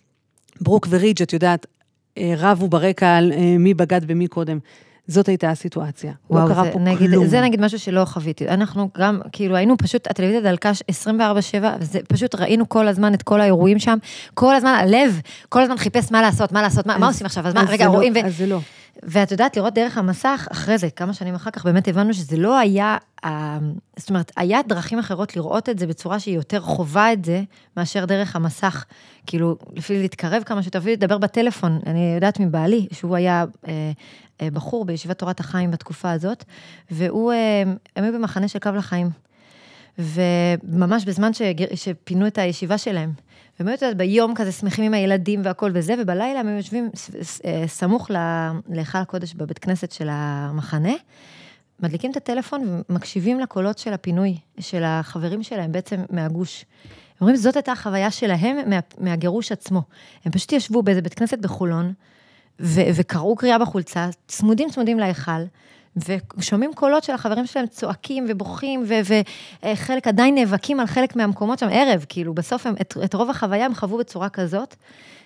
ברוק 0.60 0.87
ורידג', 0.90 1.22
את 1.22 1.32
יודעת, 1.32 1.66
רבו 2.18 2.68
ברקע 2.68 3.16
על 3.16 3.32
אה, 3.32 3.56
מי 3.58 3.74
בגד 3.74 4.04
במי 4.04 4.26
קודם. 4.26 4.58
זאת 5.06 5.28
הייתה 5.28 5.50
הסיטואציה. 5.50 6.12
וואו, 6.30 6.48
לא 6.48 6.54
קרה 6.54 6.64
זה, 6.64 6.70
פה 6.72 6.78
נגיד, 6.78 7.10
כלום. 7.10 7.26
זה 7.26 7.40
נגיד 7.40 7.60
משהו 7.60 7.78
שלא 7.78 8.04
חוויתי. 8.04 8.48
אנחנו 8.48 8.88
גם, 8.98 9.20
כאילו, 9.32 9.56
היינו 9.56 9.76
פשוט, 9.78 10.06
הטלוויזיה 10.06 10.40
דלקה 10.40 10.70
24-7, 10.70 11.12
וזה 11.80 11.98
פשוט 12.08 12.34
ראינו 12.34 12.68
כל 12.68 12.88
הזמן 12.88 13.14
את 13.14 13.22
כל 13.22 13.40
האירועים 13.40 13.78
שם, 13.78 13.98
כל 14.34 14.54
הזמן, 14.54 14.70
הלב, 14.80 15.20
כל 15.48 15.62
הזמן 15.62 15.76
חיפש 15.78 16.12
מה 16.12 16.22
לעשות, 16.22 16.52
מה 16.52 16.62
לעשות, 16.62 16.86
מה, 16.86 16.98
מה 16.98 17.08
אז- 17.08 17.14
עושים 17.14 17.26
עכשיו, 17.26 17.46
אז 17.46 17.54
מה, 17.54 17.62
אז 17.62 17.68
רגע, 17.68 17.84
זה 17.84 17.90
לא- 17.90 17.94
רואים, 17.96 18.12
ו... 18.16 18.26
אז 18.26 18.36
זה 18.38 18.46
לא. 18.46 18.58
ואת 19.02 19.30
יודעת, 19.30 19.57
לראות 19.57 19.75
דרך 19.75 19.99
המסך, 19.99 20.49
אחרי 20.52 20.78
זה, 20.78 20.90
כמה 20.90 21.12
שנים 21.12 21.35
אחר 21.35 21.50
כך, 21.50 21.64
באמת 21.64 21.88
הבנו 21.88 22.14
שזה 22.14 22.37
לא 22.37 22.59
היה, 22.59 22.97
אה, 23.25 23.59
זאת 23.97 24.11
אומרת, 24.11 24.33
היה 24.37 24.61
דרכים 24.62 24.99
אחרות 24.99 25.37
לראות 25.37 25.69
את 25.69 25.78
זה 25.78 25.87
בצורה 25.87 26.21
שהיא 26.21 26.35
יותר 26.35 26.61
חווה 26.61 27.12
את 27.12 27.25
זה, 27.25 27.42
מאשר 27.76 28.04
דרך 28.04 28.37
המסך. 28.37 28.85
כאילו, 29.26 29.57
לפי 29.76 30.02
להתקרב 30.02 30.42
כמה 30.42 30.62
שיותר, 30.62 30.78
אפילו 30.78 30.92
לדבר 30.92 31.19
בטלפון, 31.19 31.80
אני 31.87 32.12
יודעת 32.14 32.40
מבעלי, 32.40 32.87
שהוא 32.92 33.16
היה 33.16 33.45
אה, 33.69 33.92
אה, 34.42 34.50
בחור 34.50 34.85
בישיבת 34.85 35.19
תורת 35.19 35.40
החיים 35.40 35.71
בתקופה 35.71 36.11
הזאת, 36.11 36.45
והוא, 36.90 37.33
אה, 37.33 37.62
הם 37.97 38.04
היו 38.04 38.12
במחנה 38.12 38.49
של 38.49 38.59
קו 38.59 38.71
לחיים. 38.76 39.11
וממש 40.00 41.04
בזמן 41.04 41.33
שגר- 41.33 41.75
שפינו 41.75 42.26
את 42.26 42.38
הישיבה 42.38 42.78
שלהם. 42.78 43.12
והם 43.61 43.69
יודעת, 43.69 43.97
ביום 43.97 44.35
כזה 44.35 44.52
שמחים 44.52 44.85
עם 44.85 44.95
הילדים 44.95 45.40
והכל 45.45 45.71
וזה, 45.75 45.95
ובלילה 45.99 46.40
הם 46.40 46.57
יושבים 46.57 46.90
אה, 47.45 47.64
סמוך 47.66 48.11
להיכל 48.69 48.99
הקודש 48.99 49.35
בבית 49.35 49.59
כנסת 49.59 49.92
של 49.92 50.09
המחנה, 50.11 50.92
מדליקים 51.83 52.11
את 52.11 52.16
הטלפון 52.16 52.83
ומקשיבים 52.88 53.40
לקולות 53.40 53.78
של 53.78 53.92
הפינוי, 53.92 54.37
של 54.61 54.83
החברים 54.85 55.42
שלהם 55.42 55.73
בעצם 55.73 55.97
מהגוש. 56.11 56.64
הם 56.85 56.88
אומרים, 57.21 57.37
זאת 57.37 57.57
הייתה 57.57 57.73
החוויה 57.73 58.11
שלהם 58.11 58.57
מה, 58.71 58.78
מהגירוש 58.99 59.52
עצמו. 59.52 59.83
הם 60.25 60.33
פשוט 60.33 60.52
ישבו 60.52 60.83
באיזה 60.83 61.02
בית 61.02 61.14
כנסת 61.14 61.38
בחולון, 61.38 61.92
ו- 62.61 62.80
וקראו 62.95 63.37
קריאה 63.37 63.59
בחולצה, 63.59 64.09
צמודים 64.28 64.71
צמודים 64.71 64.99
להיכל, 64.99 65.42
ושומעים 65.97 66.75
קולות 66.75 67.04
של 67.04 67.12
החברים 67.12 67.47
שלהם 67.47 67.66
צועקים 67.66 68.26
ובוכים, 68.28 68.85
וחלק 69.64 70.06
עדיין 70.06 70.35
נאבקים 70.35 70.80
על 70.80 70.87
חלק 70.87 71.16
מהמקומות 71.16 71.59
שם, 71.59 71.68
ערב, 71.70 72.04
כאילו, 72.09 72.35
בסוף 72.35 72.66
הם, 72.66 72.75
את, 72.80 72.94
את 73.04 73.14
רוב 73.14 73.30
החוויה 73.30 73.66
הם 73.66 73.75
חוו 73.75 73.99
בצורה 73.99 74.28
כזאת, 74.28 74.76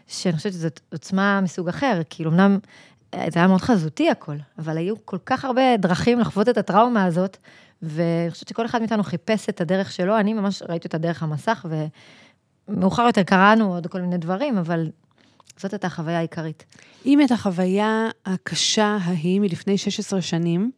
שאני 0.09 0.37
חושבת 0.37 0.53
שזאת 0.53 0.81
עוצמה 0.93 1.41
מסוג 1.41 1.69
אחר, 1.69 2.01
כאילו, 2.11 2.31
אמנם 2.31 2.59
אה, 3.15 3.27
זה 3.33 3.39
היה 3.39 3.49
מאוד 3.49 3.61
חזותי 3.61 4.11
הכל, 4.11 4.37
אבל 4.59 4.77
היו 4.77 4.95
כל 5.05 5.19
כך 5.27 5.45
הרבה 5.45 5.77
דרכים 5.77 6.21
לחוות 6.21 6.49
את 6.49 6.59
הטראומה 6.59 7.05
הזאת, 7.05 7.37
ואני 7.83 8.31
חושבת 8.31 8.49
שכל 8.49 8.67
אחד 8.67 8.79
מאיתנו 8.79 9.03
חיפש 9.03 9.49
את 9.49 9.61
הדרך 9.61 9.93
שלו, 9.93 10.19
אני 10.19 10.33
ממש 10.33 10.63
ראיתי 10.69 10.87
אותה 10.87 10.99
דרך 10.99 11.23
המסך, 11.23 11.67
ומאוחר 12.69 13.03
יותר 13.03 13.23
קראנו 13.23 13.75
עוד 13.75 13.87
כל 13.87 14.01
מיני 14.01 14.19
דברים, 14.19 14.59
אבל 14.59 14.91
זאת 15.57 15.73
הייתה 15.73 15.87
החוויה 15.87 16.19
העיקרית. 16.19 16.65
אם 17.07 17.21
את 17.25 17.31
החוויה 17.31 18.09
הקשה 18.27 18.99
ההיא 19.03 19.41
מלפני 19.41 19.79
16 19.79 20.23
שנים, 20.23 20.71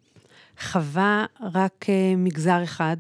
חווה 0.63 1.25
רק 1.53 1.87
אה, 1.89 2.15
מגזר 2.17 2.65
אחד, 2.65 2.97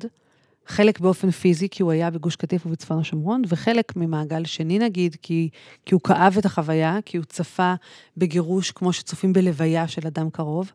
חלק 0.66 1.00
באופן 1.00 1.30
פיזי, 1.30 1.68
כי 1.68 1.82
הוא 1.82 1.92
היה 1.92 2.10
בגוש 2.10 2.36
קטיף 2.36 2.66
ובצפון 2.66 2.98
השומרון, 2.98 3.42
וחלק 3.48 3.96
ממעגל 3.96 4.44
שני 4.44 4.78
נגיד, 4.78 5.16
כי, 5.22 5.48
כי 5.86 5.94
הוא 5.94 6.00
כאב 6.04 6.36
את 6.38 6.44
החוויה, 6.44 6.98
כי 7.04 7.16
הוא 7.16 7.24
צפה 7.24 7.74
בגירוש 8.16 8.70
כמו 8.70 8.92
שצופים 8.92 9.32
בלוויה 9.32 9.88
של 9.88 10.06
אדם 10.06 10.30
קרוב. 10.30 10.72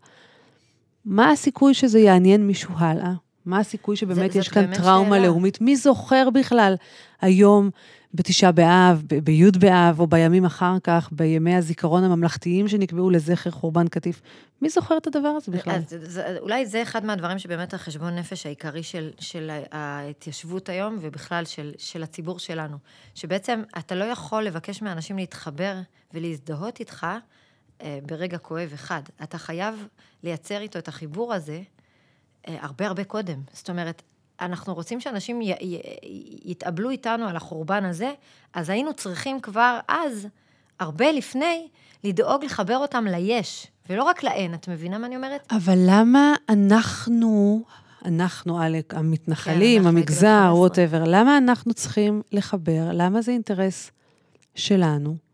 מה 1.06 1.32
הסיכוי 1.32 1.74
שזה 1.74 2.00
יעניין 2.00 2.48
מישהו 2.48 2.74
הלאה? 2.78 3.12
מה 3.46 3.60
הסיכוי 3.60 3.96
שבאמת 3.96 4.32
זה- 4.32 4.40
יש 4.40 4.50
כאן 4.50 4.76
טראומה 4.76 5.16
שאלה. 5.16 5.28
לאומית? 5.28 5.62
מי 5.62 5.76
זוכר 5.76 6.30
בכלל 6.30 6.76
היום 7.22 7.70
בתשעה 8.14 8.52
באב, 8.52 9.04
בי' 9.24 9.52
באב, 9.60 10.00
או 10.00 10.08
בימים 10.08 10.46
אחר 10.46 10.78
כך, 10.84 11.10
בימי 11.12 11.56
הזיכרון 11.56 12.04
הממלכתיים 12.04 12.68
שנקבעו 12.68 13.10
לזכר 13.10 13.52
חורבן 13.52 13.88
קטיף? 13.88 14.22
מי 14.62 14.70
זוכר 14.70 14.98
את 14.98 15.08
הדבר 15.08 15.28
הזה 15.28 15.52
בכלל? 15.52 15.76
אז 15.76 15.96
זה, 16.02 16.38
אולי 16.40 16.66
זה 16.66 16.82
אחד 16.82 17.06
מהדברים 17.06 17.40
שבאמת 17.40 17.74
החשבון 17.74 18.16
נפש 18.16 18.46
העיקרי 18.46 18.84
של, 18.84 19.12
של 19.20 19.52
ההתיישבות 19.72 20.70
היום, 20.70 20.98
ובכלל 21.02 21.46
של, 21.46 21.72
של 21.78 22.04
הציבור 22.04 22.40
שלנו. 22.40 22.78
שבעצם 23.16 23.62
אתה 23.78 23.96
לא 23.96 24.04
יכול 24.04 24.44
לבקש 24.44 24.82
מאנשים 24.82 25.18
להתחבר 25.18 25.76
ולהזדהות 26.14 26.80
איתך 26.80 27.08
אה, 27.82 28.00
ברגע 28.06 28.38
כואב 28.38 28.70
אחד. 28.74 29.02
אתה 29.24 29.38
חייב 29.38 29.88
לייצר 30.24 30.62
איתו 30.62 30.80
את 30.80 30.88
החיבור 30.88 31.34
הזה 31.34 31.62
אה, 32.48 32.58
הרבה 32.62 32.88
הרבה 32.88 33.04
קודם. 33.04 33.42
זאת 33.54 33.70
אומרת, 33.70 34.02
אנחנו 34.42 34.74
רוצים 34.74 35.00
שאנשים 35.00 35.42
י, 35.42 35.52
י, 35.52 35.82
יתאבלו 36.46 36.90
איתנו 36.90 37.28
על 37.28 37.36
החורבן 37.36 37.86
הזה, 37.86 38.12
אז 38.54 38.70
היינו 38.70 38.94
צריכים 38.94 39.40
כבר 39.40 39.80
אז, 39.88 40.28
הרבה 40.80 41.12
לפני, 41.12 41.68
לדאוג 42.04 42.44
לחבר 42.44 42.78
אותם 42.78 43.06
ליש, 43.08 43.68
ולא 43.90 44.04
רק 44.04 44.24
לאין. 44.24 44.54
את 44.54 44.68
מבינה 44.68 44.98
מה 44.98 45.08
אני 45.08 45.16
אומרת? 45.16 45.48
אבל 45.52 45.78
למה 45.88 46.36
אנחנו, 46.50 47.64
אנחנו, 48.06 48.62
עלק, 48.62 48.94
המתנחלים, 48.94 49.82
כן, 49.82 49.86
אנחנו 49.86 50.00
המגזר, 50.00 50.52
ווטאבר, 50.54 51.04
למה 51.06 51.38
אנחנו 51.38 51.74
צריכים 51.74 52.22
לחבר? 52.32 52.90
למה 52.94 53.22
זה 53.22 53.32
אינטרס 53.32 53.92
שלנו? 54.56 55.31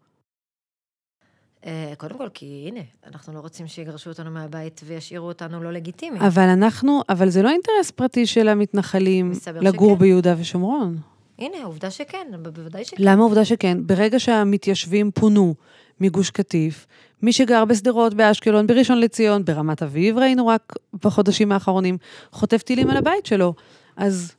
אה, 1.68 1.94
קודם 1.98 2.18
כל, 2.18 2.30
כי 2.34 2.66
הנה, 2.68 2.80
אנחנו 3.08 3.34
לא 3.34 3.40
רוצים 3.40 3.68
שיגרשו 3.68 4.10
אותנו 4.10 4.32
מהבית 4.32 4.82
וישאירו 4.86 5.28
אותנו 5.28 5.64
לא 5.64 5.72
לגיטימיים. 5.72 6.24
אבל 6.24 6.44
אנחנו, 6.44 7.02
אבל 7.10 7.30
זה 7.30 7.42
לא 7.42 7.50
אינטרס 7.50 7.92
פרטי 7.92 8.26
של 8.26 8.48
המתנחלים 8.48 9.32
לגור 9.62 9.90
שכן. 9.90 10.00
ביהודה 10.00 10.36
ושומרון. 10.38 10.98
הנה, 11.40 11.64
עובדה 11.64 11.92
שכן, 11.92 12.28
בוודאי 12.42 12.86
שכן. 12.86 13.04
למה 13.04 13.22
העובדה 13.22 13.46
שכן? 13.46 13.78
ברגע 13.82 14.20
שהמתיישבים 14.20 15.12
פונו 15.12 15.56
מגוש 16.00 16.30
קטיף, 16.30 16.88
מי 17.22 17.34
שגר 17.34 17.66
בשדרות, 17.66 18.14
באשקלון, 18.14 18.68
בראשון 18.68 19.00
לציון, 19.00 19.46
ברמת 19.46 19.84
אביב, 19.84 20.18
ראינו 20.18 20.48
רק 20.48 20.74
בחודשים 21.04 21.52
האחרונים, 21.52 21.98
חוטף 22.32 22.62
טילים 22.62 22.90
על 22.90 22.98
הבית 22.98 23.26
שלו. 23.26 23.54
אז 23.98 24.36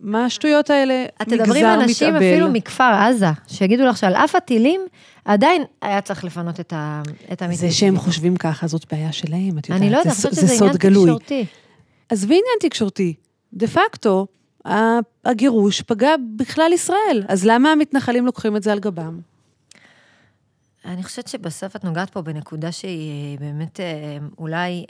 מה 0.00 0.24
השטויות 0.24 0.70
האלה? 0.70 1.04
את 1.22 1.28
תדברי 1.28 1.40
עם 1.40 1.50
מגזר 1.50 1.74
אנשים 1.74 2.08
מתאבל. 2.08 2.32
אפילו 2.32 2.50
מכפר 2.52 2.92
עזה, 2.94 3.26
שיגידו 3.46 3.86
לך 3.86 3.96
שעל 3.96 4.14
אף 4.14 4.34
הטילים, 4.34 4.80
עדיין 5.24 5.62
היה 5.82 6.00
צריך 6.00 6.24
לפנות 6.24 6.60
את 6.60 6.72
ה- 6.72 7.02
את 7.32 7.42
המתיישבים. 7.42 7.70
זה 7.70 7.76
שהם 7.76 7.96
חושבים 7.98 8.36
ככה, 8.36 8.66
זאת 8.66 8.92
בעיה 8.92 9.12
שלהם, 9.12 9.58
את 9.58 9.68
יודעת. 9.68 9.82
אני 9.82 9.90
לא 9.90 9.96
יודעת, 9.96 10.06
אני 10.06 10.14
חושבת 10.14 10.32
זה 10.34 10.40
שזה 10.40 10.54
עניין 10.64 10.76
גלוי. 10.76 11.04
תקשורתי. 11.04 11.46
עזבי 12.08 12.34
עניין 12.34 12.70
תקשורתי. 12.70 13.14
דה 13.52 13.66
פקטו, 13.66 14.26
הגירוש 15.24 15.82
פגע 15.82 16.10
בכלל 16.36 16.70
ישראל. 16.74 17.24
אז 17.28 17.44
למה 17.46 17.72
המתנחלים 17.72 18.26
לוקחים 18.26 18.56
את 18.56 18.62
זה 18.62 18.72
על 18.72 18.78
גבם? 18.78 19.20
אני 20.84 21.02
חושבת 21.02 21.28
שבסוף 21.28 21.76
את 21.76 21.84
נוגעת 21.84 22.10
פה 22.10 22.22
בנקודה 22.22 22.72
שהיא 22.72 23.10
אה, 23.38 23.40
באמת 23.40 23.80
אה, 23.80 24.18
אולי 24.38 24.84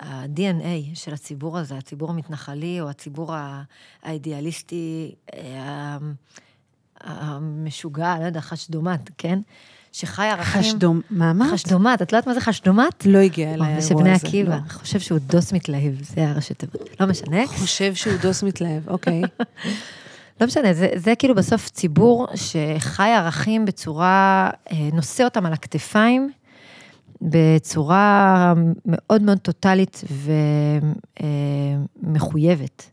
ה-DNA 0.00 0.64
של 0.94 1.14
הציבור 1.14 1.58
הזה, 1.58 1.76
הציבור 1.78 2.10
המתנחלי 2.10 2.80
או 2.80 2.88
הציבור 2.88 3.34
האידיאליסטי, 4.02 5.14
אה, 5.34 5.98
המשוגע, 7.04 8.16
לא 8.20 8.24
יודע, 8.24 8.40
חשדומט, 8.40 9.10
כן? 9.18 9.38
שחי 9.92 10.26
ערכים... 10.26 10.78
אמרת? 11.12 11.52
חשדומט, 11.52 12.02
את 12.02 12.12
לא 12.12 12.18
יודעת 12.18 12.26
מה 12.26 12.34
זה 12.34 12.40
חשדומט? 12.40 13.06
לא 13.06 13.18
הגיע 13.18 13.54
אליי 13.54 13.80
זה 13.80 13.94
האירוע 13.94 14.12
הזה. 14.12 14.26
עקיבא, 14.26 14.54
לא. 14.54 14.60
חושב 14.68 15.00
שהוא 15.00 15.18
דוס 15.18 15.52
מתלהב, 15.52 15.94
זה 16.02 16.28
הראשי 16.28 16.54
תיבות. 16.54 17.00
לא 17.00 17.06
משנה. 17.06 17.46
חושב 17.46 17.94
שהוא 17.94 18.14
דוס 18.22 18.42
מתלהב, 18.42 18.88
אוקיי. 18.88 19.22
לא 20.40 20.46
משנה, 20.46 20.74
זה, 20.74 20.88
זה 20.96 21.14
כאילו 21.14 21.34
בסוף 21.34 21.68
ציבור 21.68 22.26
שחי 22.34 23.08
ערכים 23.08 23.64
בצורה, 23.64 24.50
אה, 24.72 24.88
נושא 24.92 25.24
אותם 25.24 25.46
על 25.46 25.52
הכתפיים, 25.52 26.30
בצורה 27.22 28.52
מאוד 28.86 29.22
מאוד 29.22 29.38
טוטאלית 29.38 30.04
ומחויבת. 32.02 32.90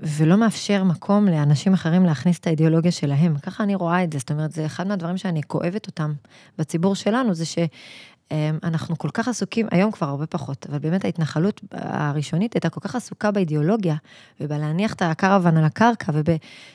ולא 0.00 0.36
מאפשר 0.36 0.84
מקום 0.84 1.26
לאנשים 1.28 1.74
אחרים 1.74 2.04
להכניס 2.04 2.38
את 2.38 2.46
האידיאולוגיה 2.46 2.92
שלהם. 2.92 3.38
ככה 3.38 3.64
אני 3.64 3.74
רואה 3.74 4.04
את 4.04 4.12
זה, 4.12 4.18
זאת 4.18 4.30
אומרת, 4.30 4.52
זה 4.52 4.66
אחד 4.66 4.86
מהדברים 4.86 5.16
שאני 5.16 5.42
כואבת 5.42 5.86
אותם 5.86 6.12
בציבור 6.58 6.94
שלנו, 6.94 7.34
זה 7.34 7.44
שאנחנו 7.44 8.98
כל 8.98 9.08
כך 9.12 9.28
עסוקים, 9.28 9.66
היום 9.70 9.92
כבר 9.92 10.06
הרבה 10.06 10.26
פחות, 10.26 10.66
אבל 10.70 10.78
באמת 10.78 11.04
ההתנחלות 11.04 11.60
הראשונית 11.72 12.54
הייתה 12.54 12.68
כל 12.68 12.80
כך 12.80 12.96
עסוקה 12.96 13.30
באידיאולוגיה, 13.30 13.94
ובלהניח 14.40 14.92
את 14.92 15.02
הקרוון 15.02 15.56
על 15.56 15.64
הקרקע, 15.64 16.12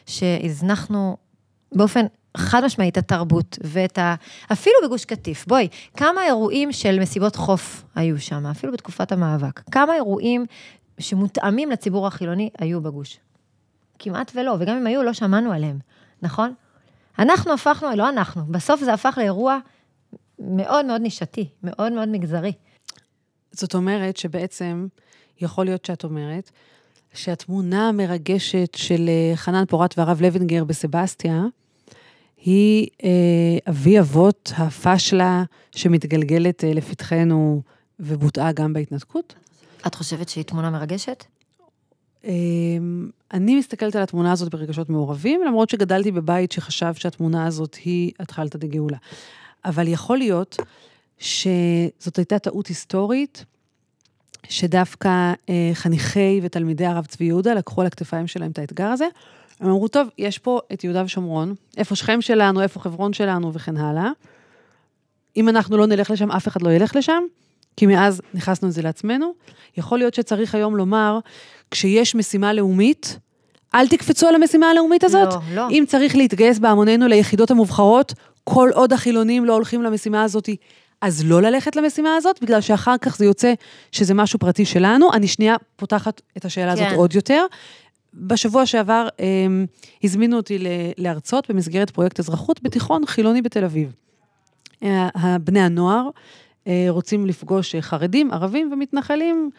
ושהזנחנו 0.08 1.18
באופן 1.76 2.06
חד 2.38 2.66
משמעי 2.66 2.90
את 2.90 2.98
התרבות 2.98 3.60
ואת 3.62 3.98
ה... 3.98 4.16
אפילו 4.52 4.76
בגוש 4.86 5.06
קטיף, 5.06 5.46
בואי, 5.48 5.68
כמה 5.98 6.26
אירועים 6.26 6.72
של 6.72 7.00
מסיבות 7.00 7.36
חוף 7.36 7.84
היו 7.96 8.20
שם, 8.20 8.46
אפילו 8.46 8.74
בתקופת 8.74 9.12
המאבק. 9.12 9.60
כמה 9.72 9.96
אירועים 9.96 10.46
שמותאמים 11.00 11.72
לציבור 11.72 12.08
החילוני 12.08 12.50
היו 12.58 12.82
בגוש. 12.82 13.20
כמעט 14.00 14.32
ולא, 14.36 14.56
וגם 14.60 14.78
אם 14.78 14.88
היו, 14.88 15.04
לא 15.04 15.14
שמענו 15.14 15.52
עליהם, 15.52 15.80
נכון? 16.22 16.54
אנחנו 17.20 17.54
הפכנו, 17.54 17.96
לא 17.96 18.10
אנחנו, 18.10 18.46
בסוף 18.46 18.84
זה 18.84 18.94
הפך 18.94 19.18
לאירוע 19.18 19.60
מאוד 20.40 20.86
מאוד 20.86 21.02
נישתי, 21.02 21.50
מאוד 21.64 21.94
מאוד 21.94 22.10
מגזרי. 22.10 22.54
זאת 23.52 23.76
אומרת 23.76 24.18
שבעצם, 24.18 24.88
יכול 25.42 25.66
להיות 25.66 25.86
שאת 25.86 26.04
אומרת, 26.04 26.52
שהתמונה 27.14 27.90
המרגשת 27.90 28.76
של 28.76 29.10
אה, 29.10 29.36
חנן 29.36 29.64
פורת 29.66 29.98
והרב 29.98 30.22
לוינגר 30.22 30.64
בסבסטיה, 30.64 31.44
היא 32.38 32.88
אה, 33.04 33.10
אבי 33.70 34.00
אבות 34.00 34.52
הפשלה 34.58 35.44
שמתגלגלת 35.72 36.64
אה, 36.64 36.74
לפתחנו 36.74 37.62
ובוטאה 38.00 38.52
גם 38.52 38.74
בהתנתקות. 38.74 39.36
את 39.88 39.96
חושבת 39.96 40.30
שהיא 40.30 40.44
תמונה 40.44 40.70
מרגשת? 40.70 41.26
אה, 42.26 42.32
אני 43.34 43.56
מסתכלת 43.56 43.96
על 43.96 44.04
התמונה 44.04 44.32
הזאת 44.32 44.52
ברגשות 44.52 44.90
מעורבים, 44.90 45.42
למרות 45.44 45.70
שגדלתי 45.70 46.12
בבית 46.12 46.52
שחשב 46.52 46.94
שהתמונה 46.94 47.46
הזאת 47.46 47.76
היא 47.86 48.12
התחלתא 48.20 48.58
דגאולה. 48.58 48.98
אבל 49.66 49.88
יכול 49.88 50.18
להיות 50.18 50.58
שזאת 51.18 52.18
הייתה 52.18 52.40
טעות 52.40 52.68
היסטורית, 52.68 53.46
שדווקא 54.50 55.34
אה, 55.50 55.72
חניכי 55.74 56.40
ותלמידי 56.44 56.86
הרב 56.86 57.06
צבי 57.06 57.26
יהודה 57.26 57.54
לקחו 57.54 57.82
על 57.82 57.88
הכתפיים 57.88 58.28
שלהם 58.28 58.52
את 58.52 58.60
האתגר 58.60 58.88
הזה. 58.88 59.08
הם 59.60 59.70
אמרו, 59.70 59.88
טוב, 59.88 60.08
יש 60.18 60.40
פה 60.40 60.60
את 60.74 60.84
יהודה 60.84 61.04
ושומרון, 61.06 61.56
איפה 61.78 61.96
שכם 61.96 62.22
שלנו, 62.22 62.62
איפה 62.62 62.80
חברון 62.80 63.14
שלנו 63.14 63.54
וכן 63.54 63.78
הלאה. 63.78 64.12
אם 65.38 65.50
אנחנו 65.50 65.78
לא 65.78 65.88
נלך 65.88 66.12
לשם, 66.12 66.32
אף 66.32 66.48
אחד 66.48 66.62
לא 66.62 66.70
ילך 66.70 66.96
לשם, 66.96 67.24
כי 67.78 67.86
מאז 67.86 68.22
נכנסנו 68.34 68.68
את 68.68 68.74
זה 68.74 68.82
לעצמנו. 68.82 69.34
יכול 69.78 69.98
להיות 69.98 70.14
שצריך 70.14 70.56
היום 70.56 70.76
לומר, 70.76 71.20
כשיש 71.72 72.16
משימה 72.16 72.54
לאומית, 72.54 73.18
אל 73.76 73.88
תקפצו 73.88 74.28
על 74.28 74.36
המשימה 74.36 74.70
הלאומית 74.70 75.04
הזאת. 75.04 75.34
לא, 75.34 75.40
לא. 75.54 75.70
אם 75.70 75.84
צריך 75.88 76.16
להתגייס 76.16 76.60
בהמוננו 76.60 77.08
ליחידות 77.08 77.52
המובחרות, 77.52 78.14
כל 78.44 78.70
עוד 78.74 78.94
החילונים 78.94 79.46
לא 79.46 79.54
הולכים 79.54 79.84
למשימה 79.84 80.24
הזאת, 80.24 80.50
אז 81.02 81.24
לא 81.26 81.42
ללכת 81.42 81.76
למשימה 81.76 82.16
הזאת, 82.16 82.44
בגלל 82.44 82.62
שאחר 82.62 82.98
כך 83.02 83.18
זה 83.18 83.26
יוצא 83.26 83.54
שזה 83.92 84.14
משהו 84.14 84.40
פרטי 84.40 84.66
שלנו. 84.66 85.14
אני 85.14 85.28
שנייה 85.28 85.56
פותחת 85.76 86.22
את 86.38 86.46
השאלה 86.46 86.76
כן. 86.76 86.86
הזאת 86.86 86.98
עוד 86.98 87.16
יותר. 87.16 87.46
בשבוע 88.14 88.66
שעבר 88.66 89.08
אה, 89.20 89.26
הזמינו 90.04 90.38
אותי 90.38 90.58
להרצות 90.98 91.52
במסגרת 91.52 91.90
פרויקט 91.90 92.20
אזרחות 92.20 92.64
בתיכון 92.64 93.06
חילוני 93.06 93.42
בתל 93.42 93.64
אביב. 93.64 93.94
אה, 94.84 95.38
בני 95.44 95.62
הנוער 95.62 96.10
רוצים 96.90 97.26
לפגוש 97.26 97.76
אה, 97.76 97.82
חרדים, 97.82 98.32
ערבים 98.32 98.70
ומתנחלים 98.74 99.50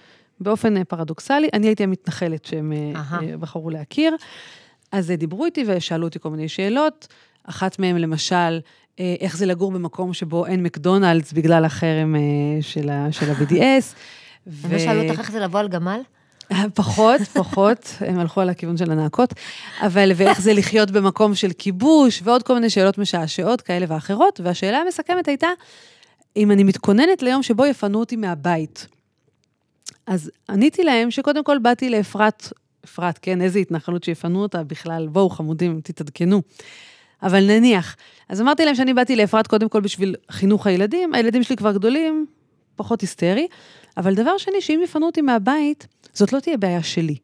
באופן 0.40 0.76
אה, 0.76 0.84
פרדוקסלי. 0.84 1.48
אני 1.52 1.66
הייתי 1.66 1.82
המתנחלת 1.82 2.44
שהם 2.44 2.72
אה. 2.72 3.02
אה, 3.12 3.36
בחרו 3.36 3.70
להכיר. 3.70 4.16
אז 4.92 5.10
אה, 5.10 5.16
דיברו 5.16 5.44
איתי 5.44 5.64
ושאלו 5.66 6.06
אותי 6.06 6.18
כל 6.18 6.30
מיני 6.30 6.48
שאלות. 6.48 7.08
אחת 7.44 7.78
מהן, 7.78 7.96
למשל, 7.96 8.60
אה, 9.00 9.14
איך 9.20 9.36
זה 9.36 9.46
לגור 9.46 9.72
במקום 9.72 10.12
שבו 10.12 10.46
אין 10.46 10.62
מקדונלדס 10.62 11.32
בגלל 11.32 11.64
החרם 11.64 12.16
אה, 12.16 12.62
של 12.62 12.90
ה-BDS. 12.90 13.94
הם 14.64 14.72
לא 14.72 14.78
שאלו 14.78 15.02
אותך 15.02 15.18
איך 15.18 15.30
זה 15.30 15.40
לבוא 15.40 15.60
על 15.60 15.68
גמל? 15.68 16.00
פחות, 16.74 17.20
פחות, 17.20 17.94
הם 18.00 18.18
הלכו 18.18 18.40
על 18.40 18.48
הכיוון 18.48 18.76
של 18.76 18.90
הנאקות, 18.90 19.34
אבל 19.80 20.12
ואיך 20.16 20.40
זה 20.40 20.52
לחיות 20.52 20.90
במקום 20.90 21.34
של 21.34 21.50
כיבוש, 21.58 22.20
ועוד 22.24 22.42
כל 22.42 22.54
מיני 22.54 22.70
שאלות 22.70 22.98
משעשעות 22.98 23.60
כאלה 23.60 23.86
ואחרות, 23.88 24.40
והשאלה 24.44 24.78
המסכמת 24.78 25.28
הייתה, 25.28 25.48
אם 26.36 26.50
אני 26.50 26.64
מתכוננת 26.64 27.22
ליום 27.22 27.42
שבו 27.42 27.66
יפנו 27.66 28.00
אותי 28.00 28.16
מהבית. 28.16 28.86
אז 30.06 30.30
עניתי 30.50 30.82
להם 30.82 31.10
שקודם 31.10 31.44
כל 31.44 31.58
באתי 31.58 31.90
לאפרת, 31.90 32.52
אפרת, 32.84 33.18
כן, 33.22 33.40
איזה 33.40 33.58
התנחלות 33.58 34.04
שיפנו 34.04 34.42
אותה 34.42 34.64
בכלל, 34.64 35.08
בואו 35.08 35.30
חמודים, 35.30 35.80
תתעדכנו. 35.80 36.42
אבל 37.22 37.46
נניח. 37.46 37.96
אז 38.28 38.40
אמרתי 38.40 38.64
להם 38.64 38.74
שאני 38.74 38.94
באתי 38.94 39.16
לאפרת 39.16 39.46
קודם 39.46 39.68
כל 39.68 39.80
בשביל 39.80 40.14
חינוך 40.30 40.66
הילדים, 40.66 41.14
הילדים 41.14 41.42
שלי 41.42 41.56
כבר 41.56 41.72
גדולים, 41.72 42.26
פחות 42.76 43.00
היסטרי, 43.00 43.46
אבל 43.96 44.14
דבר 44.14 44.38
שני, 44.38 44.60
שאם 44.60 44.80
יפנו 44.84 45.06
אותי 45.06 45.20
מהבית, 45.20 45.86
זאת 46.12 46.32
לא 46.32 46.40
תהיה 46.40 46.56
בעיה 46.56 46.82
שלי. 46.82 47.16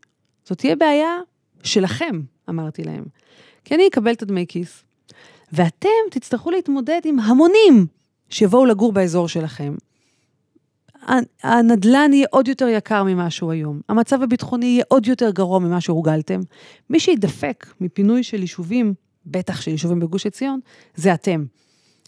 זאת 0.44 0.58
תהיה 0.58 0.76
בעיה 0.76 1.16
שלכם, 1.62 2.20
אמרתי 2.48 2.84
להם. 2.84 3.04
כי 3.64 3.74
אני 3.74 3.88
אקבל 3.88 4.12
את 4.12 4.22
הדמי 4.22 4.46
כיס, 4.48 4.82
ואתם 5.52 5.88
תצטרכו 6.10 6.50
להתמודד 6.50 7.00
עם 7.04 7.20
המונים 7.20 7.86
שיבואו 8.30 8.66
לגור 8.66 8.92
באזור 8.92 9.28
שלכם. 9.28 9.74
הנדל"ן 11.42 12.12
יהיה 12.12 12.26
עוד 12.30 12.48
יותר 12.48 12.68
יקר 12.68 13.04
ממה 13.04 13.30
שהוא 13.30 13.52
היום. 13.52 13.80
המצב 13.88 14.22
הביטחוני 14.22 14.66
יהיה 14.66 14.84
עוד 14.88 15.06
יותר 15.06 15.30
גרוע 15.30 15.58
ממה 15.58 15.80
שהורגלתם. 15.80 16.40
מי 16.90 17.00
שידפק 17.00 17.66
מפינוי 17.80 18.22
של 18.22 18.40
יישובים, 18.40 18.94
בטח 19.26 19.60
של 19.60 19.70
יישובים 19.70 20.00
בגוש 20.00 20.26
עציון, 20.26 20.60
זה 20.94 21.14
אתם. 21.14 21.44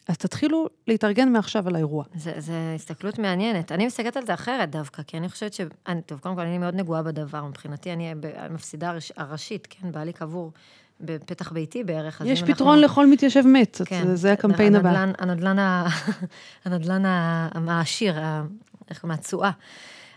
אז 0.09 0.17
תתחילו 0.17 0.67
להתארגן 0.89 1.33
מעכשיו 1.33 1.69
על 1.69 1.75
האירוע. 1.75 2.05
זה 2.15 2.73
הסתכלות 2.75 3.19
מעניינת. 3.19 3.73
אני 3.73 3.87
מסתכלת 3.87 4.17
על 4.17 4.27
זה 4.27 4.35
אחרת 4.35 4.71
דווקא, 4.71 5.03
כי 5.03 5.17
אני 5.17 5.29
חושבת 5.29 5.53
ש... 5.53 5.61
אני, 5.87 6.03
טוב, 6.03 6.19
קודם 6.19 6.35
כל, 6.35 6.41
אני 6.41 6.59
מאוד 6.59 6.75
נגועה 6.75 7.03
בדבר. 7.03 7.45
מבחינתי, 7.45 7.93
אני 7.93 8.13
המפסידה 8.37 8.91
הראש, 8.91 9.13
הראשית, 9.17 9.67
כן? 9.71 9.93
בעלי 9.93 10.13
קבור 10.13 10.53
בפתח 11.03 11.53
ביתי 11.53 11.85
בערך. 11.85 12.23
יש 12.25 12.43
פתרון 12.43 12.79
אנחנו... 12.79 12.93
לכל 12.93 13.07
מתיישב 13.07 13.43
מת, 13.47 13.81
כן, 13.87 14.15
זה, 14.15 14.33
הקמפיין 14.33 14.77
הבא. 14.77 14.89
הנדלן, 14.89 15.13
הנדלן, 15.19 15.59
ה- 15.59 15.89
הנדלן 16.65 17.03
העשיר, 17.69 18.19
ה- 18.21 18.45
איך 18.91 18.99
קוראים 19.01 19.19
התשואה. 19.19 19.51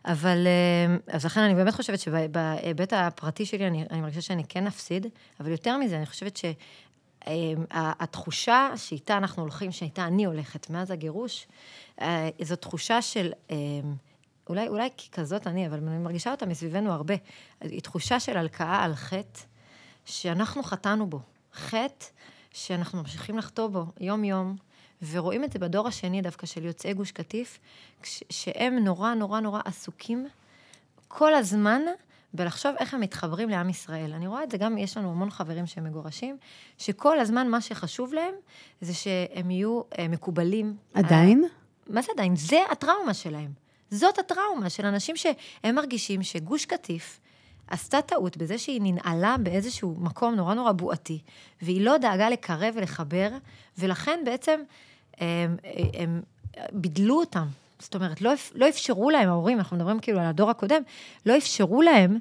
אבל, 0.06 0.48
אה, 0.48 0.95
אז 1.15 1.26
לכן 1.26 1.41
אני 1.41 1.56
באמת 1.56 1.74
חושבת 1.74 2.00
שבהיבט 2.00 2.93
הפרטי 2.93 3.45
שלי, 3.45 3.67
אני, 3.67 3.86
אני 3.91 4.02
מרגישה 4.02 4.21
שאני 4.21 4.43
כן 4.50 4.67
אפסיד, 4.67 5.08
אבל 5.39 5.52
יותר 5.52 5.78
מזה, 5.78 5.98
אני 5.98 6.06
חושבת 6.06 6.39
שהתחושה 7.28 8.69
שאיתה 8.76 9.17
אנחנו 9.17 9.41
הולכים, 9.43 9.71
שאיתה 9.71 10.06
אני 10.06 10.26
הולכת 10.26 10.69
מאז 10.69 10.91
הגירוש, 10.91 11.48
אה, 12.02 12.30
זו 12.41 12.56
תחושה 12.56 13.02
של, 13.02 13.32
אה, 13.52 13.56
אולי, 14.50 14.67
אולי 14.67 14.89
כזאת 15.12 15.48
אני, 15.48 15.67
אבל 15.67 15.78
אני 15.88 15.98
מרגישה 15.98 16.32
אותה 16.32 16.45
מסביבנו 16.45 16.91
הרבה, 16.91 17.13
היא 17.62 17.82
תחושה 17.82 18.19
של 18.19 18.38
הלקאה 18.38 18.84
על 18.84 18.95
חטא, 18.95 19.39
שאנחנו 20.06 20.63
חטאנו 20.63 21.08
בו. 21.08 21.20
חטא 21.54 22.06
שאנחנו 22.52 23.00
ממשיכים 23.00 23.38
לחטוא 23.38 23.68
בו 23.68 23.86
יום-יום, 24.00 24.56
ורואים 25.12 25.44
את 25.44 25.52
זה 25.52 25.60
בדור 25.60 25.88
השני 25.88 26.22
דווקא 26.22 26.48
של 26.48 26.65
יוצאי 26.65 26.94
גוש 26.94 27.12
קטיף, 27.12 27.60
כש- 28.02 28.24
שהם 28.30 28.76
נורא 28.76 29.13
נורא 29.13 29.39
נורא 29.39 29.62
עסוקים 29.65 30.28
כל 31.08 31.34
הזמן 31.34 31.82
בלחשוב 32.34 32.76
איך 32.80 32.94
הם 32.94 33.02
מתחברים 33.02 33.50
לעם 33.50 33.70
ישראל. 33.70 34.13
אני 34.13 34.28
רואה 34.28 34.44
את 34.44 34.52
זה 34.52 34.58
גם, 34.58 34.78
יש 34.78 34.98
לנו 34.98 35.12
המון 35.12 35.30
חברים 35.30 35.68
שהם 35.68 35.84
מגורשים, 35.84 36.38
שכל 36.78 37.20
הזמן 37.20 37.48
מה 37.48 37.62
שחשוב 37.62 38.13
להם 38.13 38.34
זה 38.82 38.94
שהם 38.94 39.52
יהיו 39.52 39.82
אה, 40.00 40.08
מקובלים. 40.08 40.78
עדיין? 40.94 41.44
אה, 41.44 41.50
מה 41.94 42.02
זה 42.02 42.08
עדיין? 42.13 42.36
זה 42.36 42.60
הטראומה 42.72 43.13
שלהם. 43.13 43.52
זאת 43.91 44.20
הטראומה 44.20 44.70
של 44.70 44.86
אנשים 44.86 45.15
שהם 45.15 45.76
מרגישים 45.76 46.24
שגוש 46.24 46.65
קטיף 46.65 47.20
עשתה 47.67 48.01
טעות 48.01 48.38
בזה 48.38 48.58
שהיא 48.58 48.82
ננעלה 48.84 49.36
באיזשהו 49.39 49.95
מקום 49.99 50.36
נורא 50.36 50.54
נורא 50.54 50.71
בועתי, 50.71 51.19
והיא 51.62 51.82
לא 51.82 51.97
דאגה 51.97 52.30
לקרב 52.30 52.73
ולחבר, 52.78 53.30
ולכן 53.78 54.19
בעצם 54.25 54.60
הם, 55.17 55.58
הם 55.93 56.21
בידלו 56.71 57.19
אותם. 57.19 57.45
זאת 57.80 57.95
אומרת, 57.95 58.21
לא, 58.21 58.32
לא 58.56 58.69
אפשרו 58.69 59.10
להם, 59.10 59.30
ההורים, 59.30 59.58
אנחנו 59.58 59.78
מדברים 59.78 59.99
כאילו 59.99 60.19
על 60.19 60.25
הדור 60.25 60.49
הקודם, 60.49 60.82
לא 61.25 61.38
אפשרו 61.38 61.82
להם, 61.82 62.17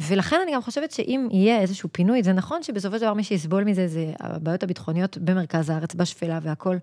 ולכן 0.00 0.36
אני 0.42 0.54
גם 0.54 0.62
חושבת 0.62 0.90
שאם 0.90 1.28
יהיה 1.30 1.60
איזשהו 1.60 1.88
פינוי, 1.92 2.22
זה 2.22 2.32
נכון 2.32 2.62
שבסופו 2.62 2.96
של 2.96 3.02
דבר 3.02 3.14
מי 3.14 3.24
שיסבול 3.24 3.64
מזה 3.64 3.88
זה 3.88 4.12
הבעיות 4.20 4.62
הביטחוניות 4.62 5.18
במרכז 5.18 5.70
הארץ, 5.70 5.94
בשפלה 5.94 6.38
והכול. 6.42 6.78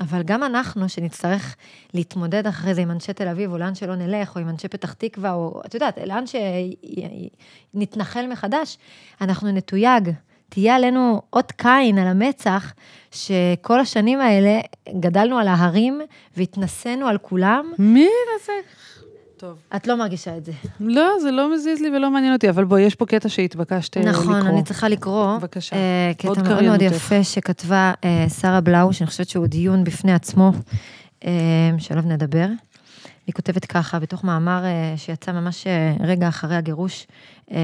אבל 0.00 0.22
גם 0.22 0.44
אנחנו, 0.44 0.88
שנצטרך 0.88 1.56
להתמודד 1.94 2.46
אחרי 2.46 2.74
זה 2.74 2.80
עם 2.80 2.90
אנשי 2.90 3.12
תל 3.12 3.28
אביב, 3.28 3.52
או 3.52 3.58
לאן 3.58 3.74
שלא 3.74 3.96
נלך, 3.96 4.36
או 4.36 4.40
עם 4.40 4.48
אנשי 4.48 4.68
פתח 4.68 4.92
תקווה, 4.92 5.32
או 5.32 5.62
את 5.66 5.74
יודעת, 5.74 5.98
לאן 6.06 6.24
שנתנחל 7.74 8.26
מחדש, 8.26 8.78
אנחנו 9.20 9.52
נתויג. 9.52 10.10
תהיה 10.48 10.76
עלינו 10.76 11.22
אות 11.32 11.52
קין 11.52 11.98
על 11.98 12.06
המצח, 12.06 12.72
שכל 13.10 13.80
השנים 13.80 14.20
האלה 14.20 14.60
גדלנו 15.00 15.38
על 15.38 15.48
ההרים 15.48 16.00
והתנסינו 16.36 17.06
על 17.06 17.18
כולם. 17.18 17.72
מי 17.78 18.08
זה? 18.46 18.52
טוב. 19.44 19.58
את 19.76 19.86
לא 19.86 19.96
מרגישה 19.96 20.36
את 20.36 20.44
זה. 20.44 20.52
לא, 20.80 21.10
זה 21.22 21.30
לא 21.30 21.54
מזיז 21.54 21.80
לי 21.80 21.88
ולא 21.96 22.10
מעניין 22.10 22.32
אותי, 22.32 22.48
אבל 22.50 22.64
בואי, 22.64 22.82
יש 22.82 22.94
פה 22.94 23.06
קטע 23.06 23.28
שהתבקשת 23.28 23.96
אה, 23.96 24.02
לקרוא. 24.02 24.22
נכון, 24.24 24.46
אני 24.46 24.62
צריכה 24.62 24.88
לקרוא. 24.88 25.38
בבקשה. 25.38 25.76
אה, 25.76 26.12
עוד 26.28 26.38
קטע 26.38 26.48
מאוד 26.48 26.62
מאוד. 26.64 26.82
יפה 26.82 27.24
שכתבה 27.24 27.92
אה, 28.04 28.26
שרה 28.40 28.60
בלאו, 28.60 28.92
שאני 28.92 29.06
חושבת 29.06 29.28
שהוא 29.28 29.46
דיון 29.46 29.84
בפני 29.84 30.12
עצמו, 30.12 30.52
אה, 31.24 31.30
שעליו 31.78 32.04
נדבר. 32.06 32.46
היא 33.26 33.34
כותבת 33.34 33.64
ככה, 33.64 33.98
בתוך 33.98 34.24
מאמר 34.24 34.64
שיצא 34.96 35.32
ממש 35.32 35.66
רגע 36.00 36.28
אחרי 36.28 36.56
הגירוש 36.56 37.06
ב- 37.50 37.54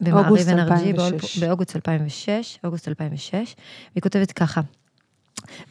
במעריב 0.00 0.26
אוגוסט 0.26 0.48
אנרג'י, 0.48 0.90
2006. 0.90 1.38
באול- 1.38 1.48
באוגוסט 1.48 1.76
2006, 1.76 2.58
אוגוסט 2.64 2.88
2006, 2.88 3.34
והיא 3.94 4.02
כותבת 4.02 4.32
ככה. 4.32 4.60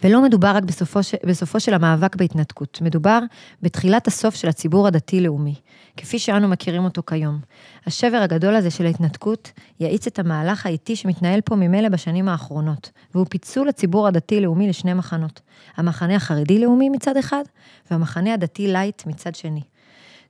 ולא 0.03 0.21
מדובר 0.21 0.47
רק 0.55 0.63
בסופו, 0.63 1.03
ש... 1.03 1.15
בסופו 1.25 1.59
של 1.59 1.73
המאבק 1.73 2.15
בהתנתקות, 2.15 2.79
מדובר 2.81 3.19
בתחילת 3.61 4.07
הסוף 4.07 4.35
של 4.35 4.47
הציבור 4.47 4.87
הדתי-לאומי, 4.87 5.55
כפי 5.97 6.19
שאנו 6.19 6.47
מכירים 6.47 6.83
אותו 6.83 7.01
כיום. 7.07 7.39
השבר 7.85 8.17
הגדול 8.17 8.55
הזה 8.55 8.71
של 8.71 8.85
ההתנתקות 8.85 9.51
יאיץ 9.79 10.07
את 10.07 10.19
המהלך 10.19 10.65
האיטי 10.65 10.95
שמתנהל 10.95 11.41
פה 11.41 11.55
ממילא 11.55 11.89
בשנים 11.89 12.29
האחרונות, 12.29 12.91
והוא 13.15 13.25
פיצול 13.29 13.69
הציבור 13.69 14.07
הדתי-לאומי 14.07 14.69
לשני 14.69 14.93
מחנות, 14.93 15.41
המחנה 15.75 16.15
החרדי-לאומי 16.15 16.89
מצד 16.89 17.17
אחד, 17.17 17.43
והמחנה 17.91 18.33
הדתי-לייט 18.33 19.05
מצד 19.05 19.35
שני. 19.35 19.61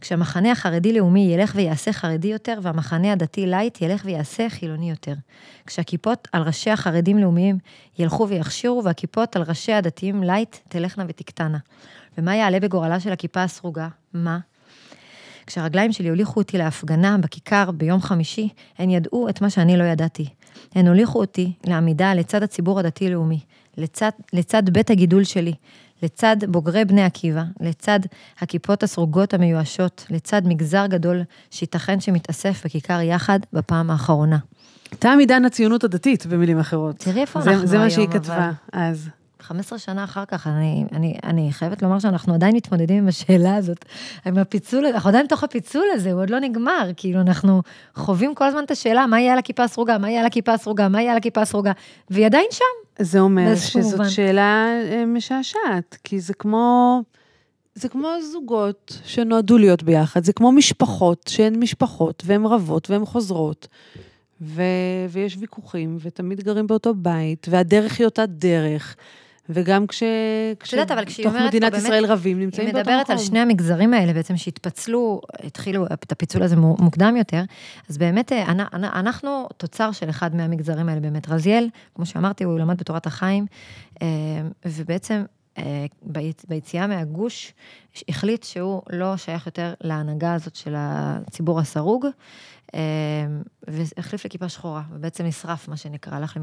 כשהמחנה 0.02 0.52
החרדי-לאומי 0.52 1.34
ילך 1.34 1.52
ויעשה 1.56 1.94
חרדי 1.94 2.28
יותר, 2.28 2.60
והמחנה 2.62 3.12
הדתי-לייט 3.12 3.82
ילך 3.82 4.02
ויעשה 4.06 4.50
חילוני 4.50 4.90
יותר. 4.90 5.14
כשהכיפות 5.66 6.28
על 6.32 6.42
ראשי 6.42 6.70
החרדים-לאומיים 6.70 7.58
ילכו 8.00 8.28
ויכשירו, 8.30 8.84
והכיפות 8.84 9.36
על 9.36 9.42
ראשי 9.42 9.74
הדתיים-לייט 9.74 10.56
תלכנה 10.70 11.06
ותקטנה. 11.08 11.58
ומה 12.18 12.36
יעלה 12.36 12.60
בגורלה 12.60 13.00
של 13.00 13.12
הכיפה 13.12 13.44
הסרוגה? 13.44 13.88
מה? 14.14 14.40
כשהרגליים 15.48 15.92
שלי 15.92 16.10
הוליכו 16.10 16.40
אותי 16.40 16.58
להפגנה 16.58 17.18
בכיכר 17.18 17.72
ביום 17.72 18.02
חמישי, 18.02 18.50
הן 18.78 18.90
ידעו 18.90 19.30
את 19.30 19.42
מה 19.42 19.50
שאני 19.50 19.78
לא 19.78 19.84
ידעתי. 19.84 20.28
הן 20.76 20.88
הוליכו 20.88 21.20
אותי 21.20 21.54
לעמידה 21.66 22.14
לצד 22.14 22.44
הציבור 22.44 22.80
הדתי-לאומי, 22.80 23.40
לצד, 23.78 24.12
לצד 24.34 24.70
בית 24.70 24.90
הגידול 24.90 25.24
שלי, 25.24 25.54
לצד 26.04 26.38
בוגרי 26.48 26.86
בני 26.86 27.04
עקיבא, 27.04 27.44
לצד 27.60 28.00
הכיפות 28.40 28.84
הסרוגות 28.84 29.34
המיואשות, 29.34 30.06
לצד 30.10 30.42
מגזר 30.46 30.86
גדול 30.88 31.22
שייתכן 31.52 32.00
שמתאסף 32.00 32.62
בכיכר 32.66 33.02
יחד 33.02 33.40
בפעם 33.54 33.90
האחרונה. 33.92 34.38
תם 35.00 35.18
עידן 35.20 35.46
הציונות 35.46 35.84
הדתית, 35.84 36.26
במילים 36.26 36.60
אחרות. 36.60 36.96
תראי 36.98 37.22
איפה 37.22 37.42
זה, 37.42 37.52
אנחנו 37.52 37.68
זה 37.68 37.78
מה 37.78 37.84
היום, 37.84 37.90
שהיא 37.90 38.08
אבל- 38.08 38.20
כתבה 38.20 38.52
אז. 38.74 39.10
15 39.40 39.80
שנה 39.80 40.04
אחר 40.04 40.26
כך, 40.26 40.48
אני, 40.48 40.86
אני, 40.92 41.18
אני 41.24 41.50
חייבת 41.52 41.82
לומר 41.82 42.00
שאנחנו 42.00 42.34
עדיין 42.34 42.56
מתמודדים 42.56 42.98
עם 42.98 43.08
השאלה 43.08 43.56
הזאת, 43.56 43.86
עם 44.26 44.38
הפיצול, 44.38 44.86
אנחנו 44.86 45.10
עדיין 45.10 45.26
בתוך 45.26 45.44
הפיצול 45.44 45.84
הזה, 45.94 46.12
הוא 46.12 46.22
עוד 46.22 46.30
לא 46.30 46.40
נגמר, 46.40 46.90
כאילו 46.98 47.22
אנחנו 47.22 47.62
חווים 47.96 48.36
כל 48.36 48.46
הזמן 48.46 48.64
את 48.64 48.72
השאלה, 48.72 49.08
מה 49.08 49.20
יהיה 49.20 49.34
על 49.34 49.40
הכיפה 49.40 49.64
הסרוגה, 49.64 49.98
מה 49.98 50.10
יהיה 50.10 50.20
על 50.22 50.26
הכיפה 50.28 50.54
הסרוגה, 50.54 50.90
מה 50.90 51.02
יהיה 51.02 51.12
על 51.12 51.18
הכיפה 51.18 51.42
הסרוגה, 51.42 51.72
והיא 52.10 52.26
עדיין 52.26 52.46
שם. 52.52 52.81
זה 53.00 53.20
אומר 53.20 53.56
שזאת 53.56 53.92
מובן. 53.92 54.10
שאלה 54.10 54.68
אה, 54.92 55.06
משעשעת, 55.06 55.98
כי 56.04 56.20
זה 56.20 56.34
כמו, 56.34 57.02
זה 57.76 57.90
כמו 57.90 58.08
זוגות 58.32 59.00
שנועדו 59.06 59.58
להיות 59.58 59.84
ביחד, 59.84 60.24
זה 60.24 60.34
כמו 60.34 60.52
משפחות 60.52 61.28
שהן 61.28 61.60
משפחות, 61.60 62.24
והן 62.26 62.46
רבות 62.46 62.90
והן 62.90 63.06
חוזרות, 63.06 63.68
ו, 64.42 64.62
ויש 65.10 65.38
ויכוחים, 65.40 65.98
ותמיד 66.02 66.42
גרים 66.42 66.68
באותו 66.68 66.94
בית, 66.94 67.48
והדרך 67.50 68.00
היא 68.00 68.06
אותה 68.06 68.26
דרך. 68.26 68.96
וגם 69.54 69.88
כש... 69.88 70.04
כש... 70.60 70.74
יודעת, 70.74 70.92
אבל 70.92 71.06
כשהיא 71.06 71.26
אומרת 71.28 71.48
מדינת 71.48 71.72
באמת- 71.72 71.84
ישראל 71.84 72.06
רבים, 72.06 72.40
נמצאים 72.40 72.68
היא 72.68 72.74
באותו 72.74 72.90
מקום. 72.90 73.00
מדברת 73.02 73.10
על 73.10 73.26
שני 73.26 73.40
המגזרים 73.40 73.94
האלה 73.94 74.14
בעצם 74.14 74.38
שהתפצלו, 74.38 75.22
התחילו 75.44 75.86
את 75.86 76.12
הפיצול 76.12 76.44
הזה 76.44 76.56
מו- 76.56 76.76
מוקדם 76.80 77.16
יותר, 77.18 77.44
אז 77.90 77.98
באמת 77.98 78.32
אה, 78.32 78.46
אנ- 78.52 78.60
אנ- 78.74 78.84
אנחנו 78.84 79.48
תוצר 79.58 79.92
של 79.92 80.10
אחד 80.10 80.36
מהמגזרים 80.36 80.90
האלה 80.90 81.00
באמת. 81.02 81.30
רזיאל, 81.30 81.70
כמו 81.96 82.06
שאמרתי, 82.06 82.44
הוא 82.44 82.60
למד 82.60 82.78
בתורת 82.78 83.06
החיים, 83.08 83.46
אה, 84.02 84.08
ובעצם 84.66 85.24
ביציאה 86.48 86.88
מהגוש 86.88 87.54
החליט 88.10 88.44
שהוא 88.44 88.82
לא 88.90 89.18
שייך 89.18 89.46
יותר 89.46 89.74
להנהגה 89.82 90.34
הזאת 90.34 90.56
של 90.56 90.74
הציבור 90.78 91.60
הסרוג, 91.60 92.06
אה, 92.76 92.82
והחליף 93.68 94.26
לכיפה 94.26 94.50
שחורה, 94.50 94.82
ובעצם 94.92 95.26
נשרף, 95.26 95.68
מה 95.68 95.78
שנקרא, 95.78 96.16
הלך 96.16 96.38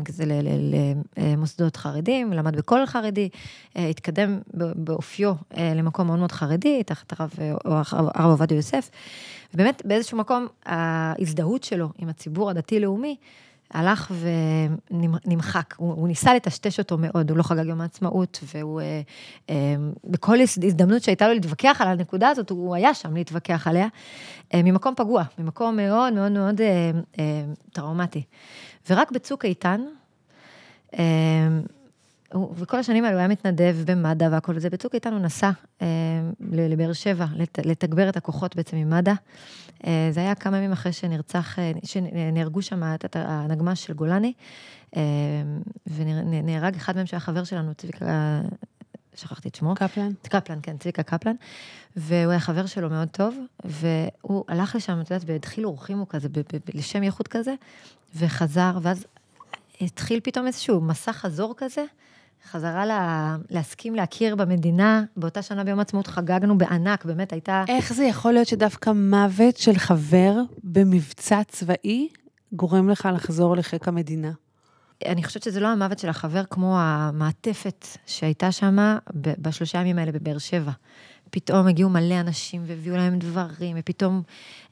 למוסדות 1.16 1.76
חרדים, 1.76 2.32
למד 2.32 2.56
בכולל 2.56 2.86
חרדי, 2.86 3.28
אה, 3.76 3.88
התקדם 3.88 4.38
באופיו 4.54 5.32
אה, 5.56 5.72
למקום 5.74 6.06
מאוד 6.06 6.18
מאוד 6.18 6.32
חרדי, 6.32 6.82
תחת 6.82 7.12
אה, 7.40 7.52
הרב 7.90 8.30
עובדיה 8.30 8.56
יוסף. 8.56 8.90
ובאמת, 9.54 9.82
באיזשהו 9.84 10.18
מקום, 10.18 10.46
ההזדהות 10.66 11.64
שלו 11.64 11.88
עם 11.98 12.08
הציבור 12.08 12.50
הדתי-לאומי, 12.50 13.16
הלך 13.74 14.12
ונמחק, 14.90 15.74
הוא, 15.76 15.92
הוא 15.94 16.08
ניסה 16.08 16.34
לטשטש 16.34 16.78
אותו 16.78 16.96
מאוד, 17.00 17.30
הוא 17.30 17.38
לא 17.38 17.42
חגג 17.42 17.66
יום 17.66 17.80
העצמאות, 17.80 18.40
והוא 18.54 18.80
אה, 18.80 19.00
אה, 19.50 19.54
בכל 20.04 20.40
הז- 20.40 20.64
הזדמנות 20.64 21.02
שהייתה 21.02 21.28
לו 21.28 21.34
להתווכח 21.34 21.80
על 21.80 21.88
הנקודה 21.88 22.28
הזאת, 22.28 22.50
הוא 22.50 22.74
היה 22.74 22.94
שם 22.94 23.14
להתווכח 23.14 23.66
עליה, 23.66 23.86
אה, 24.54 24.62
ממקום 24.62 24.94
פגוע, 24.96 25.22
ממקום 25.38 25.76
מאוד 25.76 26.12
מאוד 26.12 26.32
מאוד 26.32 26.60
אה, 26.60 26.90
אה, 27.18 27.44
טראומטי. 27.72 28.22
ורק 28.90 29.10
בצוק 29.10 29.44
איתן, 29.44 29.80
אה, 30.98 31.48
הוא- 32.32 32.54
וכל 32.56 32.78
השנים 32.78 33.04
האלו 33.04 33.14
הוא 33.16 33.18
היה 33.18 33.28
מתנדב 33.28 33.76
במד"א 33.86 34.28
והכל 34.32 34.58
זה. 34.58 34.70
בצוק 34.70 34.94
איתן 34.94 35.12
הוא 35.12 35.20
נסע 35.20 35.50
אה, 35.82 35.86
לבאר 36.40 36.92
שבע, 36.92 37.26
לת, 37.36 37.58
לתגבר 37.66 38.08
את 38.08 38.16
הכוחות 38.16 38.56
בעצם 38.56 38.76
עם 38.76 38.90
מד"א. 38.90 39.12
אה, 39.86 40.08
זה 40.12 40.20
היה 40.20 40.34
כמה 40.34 40.56
ימים 40.56 40.72
אחרי 40.72 40.92
שנרצח, 40.92 41.58
אה, 41.58 41.72
שנהרגו 41.84 42.62
שם 42.62 42.82
את- 42.94 43.16
הנגמ"ש 43.18 43.84
של 43.86 43.92
גולני, 43.92 44.32
אה, 44.96 45.02
ונהרג 45.86 46.74
אחד 46.76 46.96
מהם 46.96 47.06
שהיה 47.06 47.20
חבר 47.20 47.44
שלנו, 47.44 47.74
צביקה, 47.74 48.40
שכחתי 49.14 49.48
את 49.48 49.54
שמו. 49.54 49.74
קפלן? 49.74 50.10
קפלן, 50.22 50.58
כן, 50.62 50.76
צביקה 50.78 51.02
קפלן, 51.02 51.34
והוא 51.96 52.30
היה 52.30 52.40
חבר 52.40 52.66
שלו 52.66 52.90
מאוד 52.90 53.08
טוב, 53.08 53.36
והוא 53.64 54.44
הלך 54.48 54.76
לשם, 54.76 55.00
את 55.00 55.10
יודעת, 55.10 55.24
בדחיל 55.30 55.66
אורחים 55.66 55.98
הוא 55.98 56.06
כזה, 56.08 56.28
ב- 56.28 56.38
ב- 56.38 56.58
לשם 56.74 57.02
ייחוד 57.02 57.28
כזה, 57.28 57.54
וחזר, 58.16 58.78
ואז 58.82 59.06
התחיל 59.80 60.20
פתאום 60.22 60.46
איזשהו 60.46 60.80
מסע 60.80 61.12
חזור 61.12 61.54
כזה, 61.56 61.84
חזרה 62.50 62.86
לה, 62.86 63.36
להסכים 63.50 63.94
להכיר 63.94 64.36
במדינה. 64.36 65.02
באותה 65.16 65.42
שנה 65.42 65.64
ביום 65.64 65.78
העצמאות 65.78 66.06
חגגנו 66.06 66.58
בענק, 66.58 67.04
באמת 67.04 67.32
הייתה... 67.32 67.64
איך 67.68 67.92
זה 67.92 68.04
יכול 68.04 68.32
להיות 68.32 68.48
שדווקא 68.48 68.90
מוות 68.90 69.56
של 69.56 69.78
חבר 69.78 70.34
במבצע 70.64 71.42
צבאי 71.48 72.08
גורם 72.52 72.88
לך 72.88 73.08
לחזור 73.14 73.56
לחיק 73.56 73.88
המדינה? 73.88 74.30
אני 75.06 75.24
חושבת 75.24 75.42
שזה 75.42 75.60
לא 75.60 75.68
המוות 75.68 75.98
של 75.98 76.08
החבר 76.08 76.44
כמו 76.50 76.76
המעטפת 76.78 77.86
שהייתה 78.06 78.52
שם 78.52 78.96
בשלושה 79.16 79.78
ימים 79.78 79.98
האלה 79.98 80.12
בבאר 80.12 80.38
שבע. 80.38 80.72
פתאום 81.30 81.66
הגיעו 81.66 81.90
מלא 81.90 82.20
אנשים 82.20 82.62
והביאו 82.66 82.96
להם 82.96 83.18
דברים, 83.18 83.76
ופתאום 83.80 84.22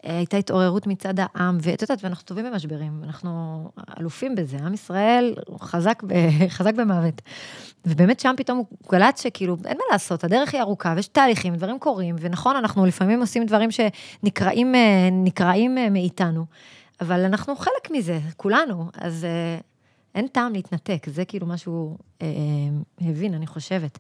אה, 0.05 0.17
הייתה 0.17 0.37
התעוררות 0.37 0.87
מצד 0.87 1.15
העם, 1.19 1.59
ואת 1.61 1.83
יודעת, 1.83 2.05
ואנחנו 2.05 2.25
טובים 2.25 2.45
במשברים, 2.45 3.01
אנחנו 3.05 3.71
אלופים 4.01 4.35
בזה. 4.35 4.57
עם 4.57 4.75
ישראל 4.75 5.35
חזק, 5.61 6.03
ב, 6.07 6.13
חזק 6.57 6.75
במוות. 6.75 7.23
ובאמת 7.87 8.21
שם 8.21 8.35
פתאום 8.37 8.59
הוא 8.59 8.67
קלט 8.87 9.19
שכאילו, 9.19 9.57
אין 9.65 9.77
מה 9.77 9.85
לעשות, 9.93 10.25
הדרך 10.25 10.55
היא 10.55 10.61
ארוכה, 10.61 10.93
ויש 10.97 11.09
תהליכים, 11.09 11.55
דברים 11.55 11.79
קורים, 11.79 12.17
ונכון, 12.21 12.57
אנחנו 12.57 12.87
לפעמים 12.87 13.21
עושים 13.21 13.47
דברים 13.47 13.71
שנקראים 13.71 14.75
אה, 14.75 15.79
אה, 15.79 15.91
מאיתנו, 15.91 16.45
אבל 17.01 17.25
אנחנו 17.25 17.57
חלק 17.57 17.91
מזה, 17.91 18.19
כולנו, 18.37 18.91
אז... 18.95 19.27
אין 20.17 20.27
טעם 20.29 20.53
להתנתק, 20.53 21.07
זה 21.11 21.25
כאילו 21.25 21.47
מה 21.47 21.57
שהוא 21.57 21.97
אה, 22.23 22.27
אה, 22.27 23.09
הבין, 23.11 23.35
אני 23.35 23.47
חושבת. 23.47 23.99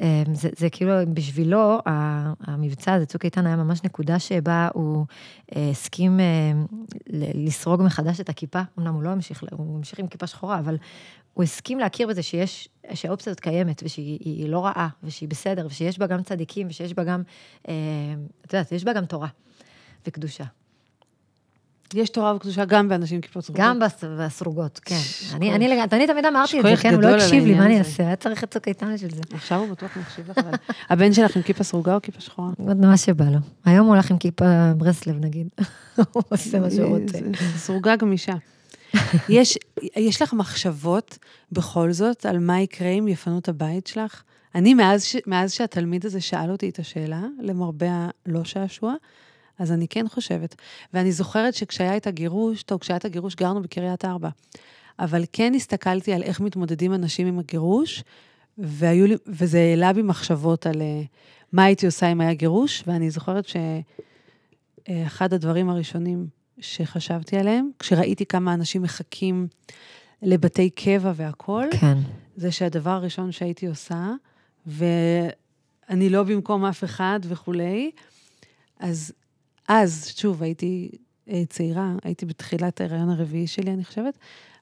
אה, 0.00 0.22
זה, 0.32 0.48
זה 0.56 0.70
כאילו, 0.70 0.92
בשבילו, 1.14 1.78
המבצע 2.40 2.94
הזה, 2.94 3.06
צוק 3.06 3.24
איתן, 3.24 3.46
היה 3.46 3.56
ממש 3.56 3.84
נקודה 3.84 4.18
שבה 4.18 4.68
הוא 4.74 5.06
אה, 5.56 5.70
הסכים 5.70 6.20
אה, 6.20 6.52
לסרוג 7.34 7.82
מחדש 7.82 8.20
את 8.20 8.28
הכיפה. 8.28 8.60
אמנם 8.78 8.94
הוא 8.94 9.02
לא 9.02 9.10
המשיך, 9.10 9.44
הוא 9.52 9.76
המשיך 9.76 9.98
עם 9.98 10.06
כיפה 10.06 10.26
שחורה, 10.26 10.58
אבל 10.58 10.76
הוא 11.34 11.44
הסכים 11.44 11.78
להכיר 11.78 12.08
בזה 12.08 12.22
שיש, 12.22 12.68
שהאופציה 12.94 13.30
הזאת 13.30 13.40
קיימת, 13.40 13.82
ושהיא 13.84 14.18
היא 14.20 14.48
לא 14.48 14.64
רעה, 14.64 14.88
ושהיא 15.02 15.28
בסדר, 15.28 15.66
ושיש 15.66 15.98
בה 15.98 16.06
גם 16.06 16.22
צדיקים, 16.22 16.66
ושיש 16.68 16.94
בה 16.94 17.04
גם, 17.04 17.22
אה, 17.68 17.74
את 18.46 18.52
יודעת, 18.52 18.72
יש 18.72 18.84
בה 18.84 18.92
גם 18.92 19.04
תורה 19.04 19.28
וקדושה. 20.06 20.44
יש 21.94 22.10
תורה 22.10 22.34
וקדושה 22.36 22.64
גם 22.64 22.88
באנשים 22.88 23.14
עם 23.16 23.20
כיפות 23.20 23.44
סרוגות. 23.44 23.62
גם 23.64 23.78
בס- 23.78 24.04
בסרוגות, 24.18 24.80
כן. 24.84 24.96
אני. 25.34 25.54
אני, 25.54 25.68
לג- 25.68 25.92
אני 25.94 26.06
תמיד 26.06 26.24
אמרתי 26.26 26.58
את 26.60 26.64
זה, 26.64 26.76
כן, 26.82 26.94
הוא 26.94 27.02
לא 27.02 27.08
הקשיב 27.08 27.44
לי, 27.44 27.54
מה 27.54 27.66
אני. 27.66 27.78
אעשה? 27.78 28.02
היה 28.06 28.16
צריך 28.16 28.44
את 28.44 28.50
צוק 28.50 28.68
איתן 28.68 28.94
בשביל 28.94 29.14
זה. 29.14 29.20
עכשיו 29.34 29.58
הוא 29.58 29.68
בטוח 29.68 29.96
מקשיב 29.96 30.30
לך, 30.30 30.38
אבל... 30.38 30.50
הבן 30.90 31.12
שלך 31.12 31.36
עם 31.36 31.42
כיפה 31.42 31.64
סרוגה 31.64 31.94
או 31.94 32.02
כיפה 32.02 32.20
שחורה? 32.20 32.50
עוד 32.66 32.76
מה 32.76 32.96
שבא 32.96 33.24
לו. 33.24 33.38
היום 33.64 33.86
הוא 33.86 33.94
הולך 33.94 34.10
עם 34.10 34.18
כיפה 34.18 34.44
ברסלב, 34.76 35.24
נגיד. 35.24 35.48
הוא 36.12 36.22
עושה 36.28 36.60
מה 36.60 36.70
שהוא 36.70 36.98
רוצה. 36.98 37.18
סרוגה 37.56 37.96
גמישה. 37.96 38.32
יש, 39.28 39.58
יש 39.96 40.22
לך 40.22 40.32
מחשבות 40.32 41.18
בכל 41.52 41.92
זאת 41.92 42.26
על 42.26 42.38
מה 42.38 42.60
יקרה 42.60 42.88
אם 42.88 43.08
יפנו 43.08 43.38
את 43.38 43.48
הבית 43.48 43.86
שלך? 43.86 44.22
אני, 44.54 44.74
מאז, 44.74 45.04
ש, 45.04 45.16
מאז 45.26 45.52
שהתלמיד 45.52 46.06
הזה 46.06 46.20
שאל 46.20 46.50
אותי 46.50 46.68
את 46.68 46.78
השאלה, 46.78 47.20
למרבה 47.40 47.86
הלא 48.26 48.44
שעשוע, 48.44 48.94
אז 49.60 49.72
אני 49.72 49.88
כן 49.88 50.08
חושבת. 50.08 50.54
ואני 50.94 51.12
זוכרת 51.12 51.54
שכשהיה 51.54 51.96
את 51.96 52.06
הגירוש, 52.06 52.62
טוב, 52.62 52.80
כשהיה 52.80 52.96
את 52.96 53.04
הגירוש 53.04 53.34
גרנו 53.34 53.62
בקריית 53.62 54.04
ארבע, 54.04 54.28
אבל 54.98 55.24
כן 55.32 55.52
הסתכלתי 55.54 56.12
על 56.12 56.22
איך 56.22 56.40
מתמודדים 56.40 56.94
אנשים 56.94 57.26
עם 57.26 57.38
הגירוש, 57.38 58.04
והיו 58.58 59.06
לי, 59.06 59.14
וזה 59.26 59.58
העלה 59.58 59.92
בי 59.92 60.02
מחשבות 60.02 60.66
על 60.66 60.82
אה, 60.82 61.02
מה 61.52 61.64
הייתי 61.64 61.86
עושה 61.86 62.12
אם 62.12 62.20
היה 62.20 62.34
גירוש, 62.34 62.84
ואני 62.86 63.10
זוכרת 63.10 63.46
שאחד 64.88 65.32
הדברים 65.32 65.70
הראשונים 65.70 66.26
שחשבתי 66.58 67.36
עליהם, 67.36 67.70
כשראיתי 67.78 68.26
כמה 68.26 68.54
אנשים 68.54 68.82
מחכים 68.82 69.48
לבתי 70.22 70.70
קבע 70.70 71.12
והכול, 71.16 71.68
כן. 71.80 71.98
זה 72.36 72.52
שהדבר 72.52 72.90
הראשון 72.90 73.32
שהייתי 73.32 73.66
עושה, 73.66 74.12
ואני 74.66 76.08
לא 76.10 76.22
במקום 76.22 76.64
אף 76.64 76.84
אחד 76.84 77.20
וכולי, 77.22 77.90
אז 78.78 79.12
אז, 79.72 80.12
שוב, 80.16 80.42
הייתי 80.42 80.90
אה, 81.30 81.42
צעירה, 81.48 81.92
הייתי 82.04 82.26
בתחילת 82.26 82.80
ההיריון 82.80 83.10
הרביעי 83.10 83.46
שלי, 83.46 83.70
אני 83.70 83.84
חושבת. 83.84 84.18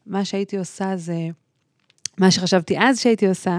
מה 0.07 0.25
שהייתי 0.25 0.59
עושה 0.59 0.97
זה, 0.97 1.29
מה 2.19 2.31
שחשבתי 2.31 2.79
אז 2.79 3.01
שהייתי 3.01 3.29
עושה, 3.29 3.59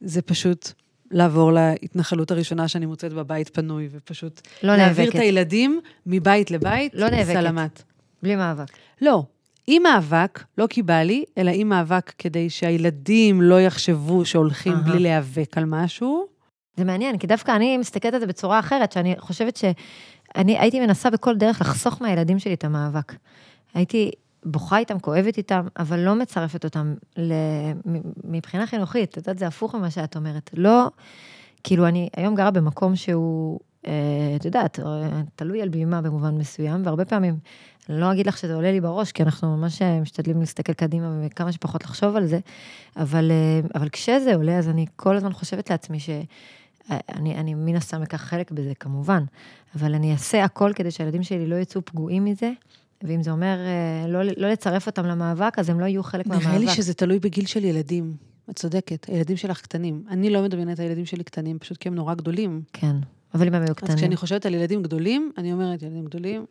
זה 0.00 0.22
פשוט 0.22 0.72
לעבור 1.10 1.52
להתנחלות 1.52 2.30
הראשונה 2.30 2.68
שאני 2.68 2.86
מוצאת 2.86 3.12
בבית 3.12 3.48
פנוי, 3.48 3.88
ופשוט 3.90 4.40
לא 4.62 4.76
להעביר 4.76 5.04
נאבקת. 5.04 5.16
את 5.16 5.20
הילדים 5.20 5.80
מבית 6.06 6.50
לבית, 6.50 6.94
לא 6.94 7.10
נאבקת. 7.10 7.32
סלמת. 7.32 7.82
בלי 8.22 8.36
מאבק. 8.36 8.68
לא. 9.00 9.24
עם 9.66 9.82
מאבק, 9.82 10.44
לא 10.58 10.66
כי 10.70 10.82
בא 10.82 11.02
לי, 11.02 11.24
אלא 11.38 11.50
עם 11.54 11.68
מאבק 11.68 12.12
כדי 12.18 12.50
שהילדים 12.50 13.42
לא 13.42 13.60
יחשבו 13.60 14.24
שהולכים 14.24 14.72
אהה. 14.72 14.82
בלי 14.82 14.98
להיאבק 14.98 15.58
על 15.58 15.64
משהו. 15.64 16.26
זה 16.80 16.84
מעניין, 16.84 17.18
כי 17.18 17.26
דווקא 17.26 17.56
אני 17.56 17.78
מסתכלת 17.78 18.14
על 18.14 18.20
זה 18.20 18.26
בצורה 18.26 18.58
אחרת, 18.58 18.92
שאני 18.92 19.14
חושבת 19.18 19.56
שאני 19.56 20.58
הייתי 20.58 20.80
מנסה 20.80 21.10
בכל 21.10 21.36
דרך 21.36 21.60
לחסוך 21.60 22.02
מהילדים 22.02 22.38
שלי 22.38 22.54
את 22.54 22.64
המאבק. 22.64 23.14
הייתי 23.74 24.10
בוכה 24.44 24.78
איתם, 24.78 24.98
כואבת 24.98 25.38
איתם, 25.38 25.66
אבל 25.78 25.98
לא 26.00 26.14
מצרפת 26.14 26.64
אותם 26.64 26.94
מבחינה 28.24 28.66
חינוכית, 28.66 29.10
את 29.10 29.16
יודעת, 29.16 29.38
זה 29.38 29.46
הפוך 29.46 29.74
ממה 29.74 29.90
שאת 29.90 30.16
אומרת. 30.16 30.50
לא, 30.56 30.90
כאילו, 31.64 31.86
אני 31.86 32.08
היום 32.16 32.34
גרה 32.34 32.50
במקום 32.50 32.96
שהוא, 32.96 33.60
אה, 33.86 33.92
את 34.36 34.44
יודעת, 34.44 34.80
אה, 34.80 35.20
תלוי 35.36 35.62
על 35.62 35.68
בימה 35.68 36.02
במובן 36.02 36.34
מסוים, 36.34 36.86
והרבה 36.86 37.04
פעמים, 37.04 37.38
אני 37.88 38.00
לא 38.00 38.12
אגיד 38.12 38.26
לך 38.26 38.38
שזה 38.38 38.54
עולה 38.54 38.72
לי 38.72 38.80
בראש, 38.80 39.12
כי 39.12 39.22
אנחנו 39.22 39.56
ממש 39.56 39.82
אה, 39.82 40.00
משתדלים 40.00 40.40
להסתכל 40.40 40.72
קדימה 40.72 41.20
וכמה 41.26 41.52
שפחות 41.52 41.84
לחשוב 41.84 42.16
על 42.16 42.26
זה, 42.26 42.38
אבל, 42.96 43.32
אבל 43.74 43.88
כשזה 43.88 44.34
עולה, 44.34 44.58
אז 44.58 44.68
אני 44.68 44.86
כל 44.96 45.16
הזמן 45.16 45.32
חושבת 45.32 45.70
לעצמי 45.70 46.00
ש... 46.00 46.10
אני, 46.90 47.34
אני 47.34 47.54
מן 47.54 47.76
הסתם 47.76 48.02
אקח 48.02 48.16
חלק 48.16 48.50
בזה, 48.50 48.72
כמובן, 48.80 49.24
אבל 49.76 49.94
אני 49.94 50.12
אעשה 50.12 50.44
הכל 50.44 50.72
כדי 50.74 50.90
שהילדים 50.90 51.22
שלי 51.22 51.46
לא 51.46 51.56
יצאו 51.56 51.84
פגועים 51.84 52.24
מזה, 52.24 52.52
ואם 53.02 53.22
זה 53.22 53.30
אומר 53.30 53.58
אה, 53.58 54.08
לא, 54.08 54.22
לא 54.22 54.50
לצרף 54.50 54.86
אותם 54.86 55.06
למאבק, 55.06 55.58
אז 55.58 55.68
הם 55.68 55.80
לא 55.80 55.86
יהיו 55.86 56.02
חלק 56.02 56.26
מהמאבק. 56.26 56.46
נראה 56.46 56.58
לי 56.58 56.68
שזה 56.68 56.94
תלוי 56.94 57.18
בגיל 57.18 57.46
של 57.46 57.64
ילדים. 57.64 58.16
את 58.50 58.56
צודקת, 58.56 59.06
הילדים 59.08 59.36
שלך 59.36 59.60
קטנים. 59.60 60.04
אני 60.08 60.30
לא 60.30 60.42
מדמיינת 60.42 60.74
את 60.74 60.80
הילדים 60.80 61.06
שלי 61.06 61.24
קטנים, 61.24 61.58
פשוט 61.58 61.76
כי 61.76 61.88
הם 61.88 61.94
נורא 61.94 62.14
גדולים. 62.14 62.62
כן, 62.72 62.96
אבל 63.34 63.46
אם 63.46 63.54
הם 63.54 63.62
היו 63.62 63.70
אז 63.70 63.76
קטנים. 63.76 63.96
כשאני 63.96 64.16
חושבת 64.16 64.46
על 64.46 64.54
ילדים 64.54 64.82
גדולים, 64.82 65.32
אני 65.38 65.52
אומרת, 65.52 65.82
ילדים 65.82 66.04
גדולים, 66.04 66.46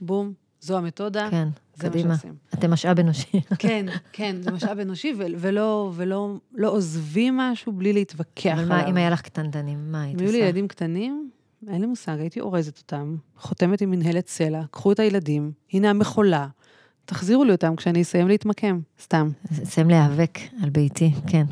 בום, 0.00 0.32
זו 0.60 0.78
המתודה, 0.78 1.28
כן, 1.30 1.48
זה 1.74 1.88
מה 1.88 1.90
קדימה. 1.90 2.14
שעושים. 2.14 2.34
אתם 2.54 2.70
משאב 2.70 2.98
אנושי. 2.98 3.40
כן, 3.58 3.86
כן, 4.12 4.36
זה 4.40 4.50
משאב 4.50 4.78
אנושי, 4.78 5.14
ולא, 5.16 5.92
ולא 5.94 6.34
לא 6.54 6.68
עוזבים 6.68 7.36
משהו 7.36 7.72
בלי 7.72 7.92
להתווכח 7.92 8.50
אבל 8.52 8.62
עליו. 8.62 8.68
מה, 8.68 8.86
אם 8.86 8.96
היה 8.96 9.10
לך 9.10 9.20
קטנטנים, 9.20 9.92
מה 9.92 10.02
היית 10.02 10.14
אם 10.14 10.20
היו 10.20 10.28
עושה? 10.28 10.38
לי 10.38 10.44
ילדים 10.44 10.68
קטנים, 10.68 11.30
אין 11.68 11.80
לי 11.80 11.86
מושג, 11.86 12.20
הייתי 12.20 12.40
אורזת 12.40 12.78
אותם, 12.78 13.16
חותמת 13.38 13.80
עם 13.80 13.90
מנהלת 13.90 14.28
סלע, 14.28 14.62
קחו 14.70 14.92
את 14.92 14.98
הילדים, 14.98 15.52
הנה 15.72 15.90
המחולה, 15.90 16.46
תחזירו 17.04 17.44
לי 17.44 17.52
אותם 17.52 17.76
כשאני 17.76 18.02
אסיים 18.02 18.28
להתמקם, 18.28 18.80
סתם. 19.02 19.28
אסיים 19.62 19.90
להיאבק 19.90 20.38
על 20.62 20.70
ביתי, 20.70 21.12
כן. 21.26 21.44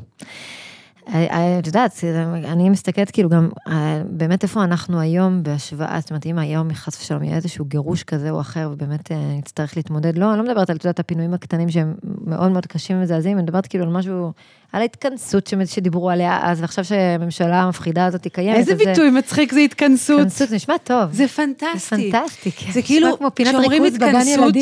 אה, 1.15 1.59
את 1.59 1.67
יודעת, 1.67 2.05
אני 2.45 2.71
מסתכלת 2.71 3.11
כאילו 3.11 3.29
גם, 3.29 3.49
אה, 3.69 4.03
באמת 4.11 4.43
איפה 4.43 4.65
אנחנו 4.65 5.01
היום 5.01 5.43
בהשוואה, 5.43 6.01
זאת 6.01 6.11
אומרת, 6.11 6.27
אם 6.27 6.39
היום 6.39 6.75
חס 6.75 7.01
ושלום 7.01 7.23
יהיה 7.23 7.37
איזשהו 7.37 7.65
גירוש 7.65 8.03
כזה 8.03 8.31
או 8.31 8.41
אחר, 8.41 8.71
ובאמת 8.73 9.13
אה, 9.13 9.17
נצטרך 9.39 9.77
להתמודד, 9.77 10.19
לא, 10.19 10.31
אני 10.31 10.39
לא 10.39 10.45
מדברת 10.45 10.71
על, 10.71 10.77
את 10.77 10.85
יודעת, 10.85 11.01
הפינויים 11.01 11.35
הקטנים 11.35 11.71
שהם 11.71 11.95
מאוד 12.27 12.51
מאוד 12.51 12.67
קשים 12.67 12.97
ומזעזעים, 12.97 13.37
אני 13.39 13.43
מדברת 13.43 13.67
כאילו 13.67 13.85
על 13.85 13.91
משהו, 13.91 14.33
על 14.73 14.83
ההתכנסות 14.83 15.51
שדיברו 15.65 16.11
עליה 16.11 16.39
אז, 16.43 16.61
ועכשיו 16.61 16.85
שהממשלה 16.85 17.63
המפחידה 17.63 18.07
הזאת 18.07 18.27
קיימת, 18.33 18.57
איזה 18.57 18.75
ביטוי 18.75 19.11
מצחיק 19.11 19.53
זה 19.53 19.61
התכנסות. 19.61 20.21
התכנסות, 20.21 20.51
נשמע 20.51 20.79
טוב. 20.79 21.13
זה 21.13 21.17
זה 21.17 21.29
פנטסטי. 21.29 22.11
פנטסטי, 22.13 22.53
כן. 22.53 22.73
זה 22.73 22.83
כאילו, 22.83 23.19
כשאומרים 23.37 23.85
התכנסות. 23.85 24.55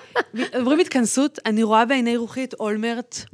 אומרים 0.60 0.80
התכנסות, 0.80 1.38
אני 1.46 1.62
רואה 1.62 1.84
בעיני 1.84 2.16
רוחי 2.16 2.44
את 2.44 2.54
אולמרט, 2.60 3.24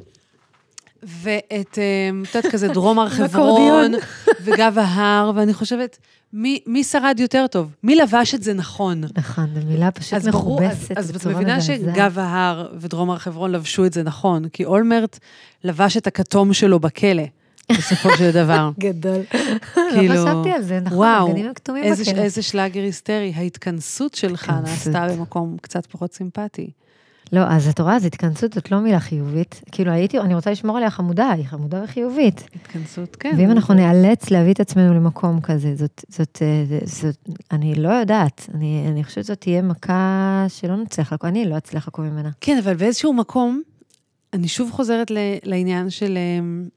ואת, 1.03 1.79
אה, 1.79 2.11
את 2.23 2.35
יודעת, 2.35 2.53
כזה 2.53 2.69
דרום 2.69 2.99
הר 2.99 3.09
חברון. 3.19 3.93
וגב 4.45 4.79
ההר, 4.79 5.33
ואני 5.35 5.55
חושבת, 5.55 5.99
מי, 6.33 6.61
מי 6.67 6.85
שרד 6.85 7.21
יותר 7.21 7.47
טוב? 7.47 7.71
מי 7.83 7.97
לבש 7.97 8.35
את 8.35 8.43
זה 8.43 8.55
נכון? 8.55 9.03
נכון, 9.19 9.47
זו 9.55 9.67
מילה 9.67 9.91
פשוט 9.91 10.15
אז 10.15 10.29
מכובסת 10.29 10.99
אז 10.99 11.11
את 11.17 11.27
מבינה. 11.27 11.61
שגב 11.61 12.19
ההר 12.19 12.69
ודרום 12.79 13.11
הר 13.11 13.19
חברון 13.19 13.53
לבשו 13.53 13.87
את 13.87 13.93
זה 13.93 14.03
נכון, 14.03 14.49
כי 14.49 14.65
אולמרט 14.65 15.19
לבש 15.65 15.97
את 15.97 16.07
הכתום 16.07 16.53
שלו 16.53 16.81
בכלא, 16.81 17.23
בסופו 17.73 18.09
של 18.19 18.31
דבר. 18.31 18.71
גדול. 18.79 19.23
כאילו, 19.75 20.15
לא 20.15 20.21
חשבתי 20.21 20.51
על 20.53 20.63
זה, 20.63 20.81
נכון, 20.81 20.99
וואו, 20.99 21.35
הכתומים 21.51 21.85
איזה, 21.85 22.05
בכלא. 22.11 22.23
איזה 22.23 22.43
שלאגר 22.43 22.83
היסטרי, 22.83 23.33
ההתכנסות 23.37 24.15
שלך. 24.15 24.53
נעשתה 24.65 25.07
במקום 25.11 25.57
קצת 25.61 25.87
פחות 25.87 26.13
סימפטי. 26.15 26.71
לא, 27.33 27.41
אז 27.49 27.69
את 27.69 27.81
רואה, 27.81 27.97
אז 27.97 28.05
התכנסות 28.05 28.53
זאת 28.53 28.71
לא 28.71 28.81
מילה 28.81 29.01
חיובית. 29.01 29.63
כאילו 29.73 29.93
הייתי, 29.93 30.19
אני 30.19 30.35
רוצה 30.35 30.51
לשמור 30.51 30.77
עליה 30.77 30.91
חמודה, 30.91 31.31
היא 31.31 31.45
חמודה 31.47 31.83
וחיובית. 31.85 32.49
התכנסות, 32.55 33.17
כן. 33.17 33.35
ואם 33.39 33.51
אנחנו 33.51 33.75
נאלץ 33.75 34.31
להביא 34.31 34.53
את 34.53 34.61
עצמנו 34.61 34.95
למקום 34.95 35.41
כזה, 35.41 35.77
זאת, 35.77 36.05
זאת, 36.09 36.39
אה, 36.43 36.79
זאת, 36.85 37.17
אני 37.53 37.75
לא 37.75 37.89
יודעת, 37.89 38.49
אני, 38.55 38.85
אני 38.89 39.05
חושבת 39.05 39.25
שזאת 39.25 39.41
תהיה 39.41 39.63
מכה 39.63 40.45
שלא 40.49 40.77
נצליח 40.77 41.13
לקום, 41.13 41.29
אני 41.31 41.45
לא 41.49 41.57
אצליח 41.57 41.89
לקום 41.89 42.05
ממנה. 42.05 42.31
כן, 42.41 42.59
אבל 42.65 42.75
באיזשהו 42.75 43.13
מקום, 43.13 43.63
אני 44.33 44.49
שוב 44.49 44.71
חוזרת 44.71 45.11
ל- 45.11 45.37
לעניין 45.43 45.91
של, 45.91 46.19
אמ, 46.19 46.69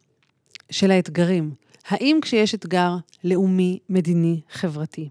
של 0.69 0.91
האתגרים. 0.91 1.51
האם 1.87 2.19
כשיש 2.21 2.55
אתגר 2.55 2.95
לאומי, 3.23 3.79
מדיני, 3.89 4.41
חברתי, 4.51 5.09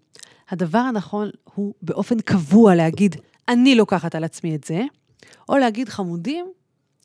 הדבר 0.50 0.78
הנכון 0.78 1.30
הוא 1.54 1.74
באופן 1.82 2.20
קבוע 2.20 2.74
להגיד, 2.74 3.16
אני 3.48 3.74
לוקחת 3.74 4.14
על 4.14 4.24
עצמי 4.24 4.54
את 4.54 4.64
זה, 4.64 4.82
או 5.52 5.58
להגיד, 5.58 5.88
חמודים, 5.88 6.46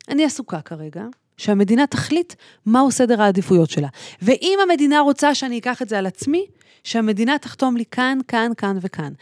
אני 0.08 0.24
עסוקה 0.24 0.60
כרגע, 0.60 1.04
שהמדינה 1.36 1.86
תחליט 1.86 2.34
מהו 2.66 2.90
סדר 2.90 3.22
העדיפויות 3.22 3.70
שלה. 3.70 3.88
ואם 4.22 4.58
המדינה 4.62 5.00
רוצה 5.00 5.34
שאני 5.34 5.58
אקח 5.58 5.82
את 5.82 5.88
זה 5.88 5.98
על 5.98 6.06
עצמי, 6.06 6.46
שהמדינה 6.84 7.38
תחתום 7.38 7.76
לי 7.76 7.84
כאן, 7.90 8.18
כאן, 8.28 8.50
כאן 8.56 8.78
וכאן. 8.80 9.12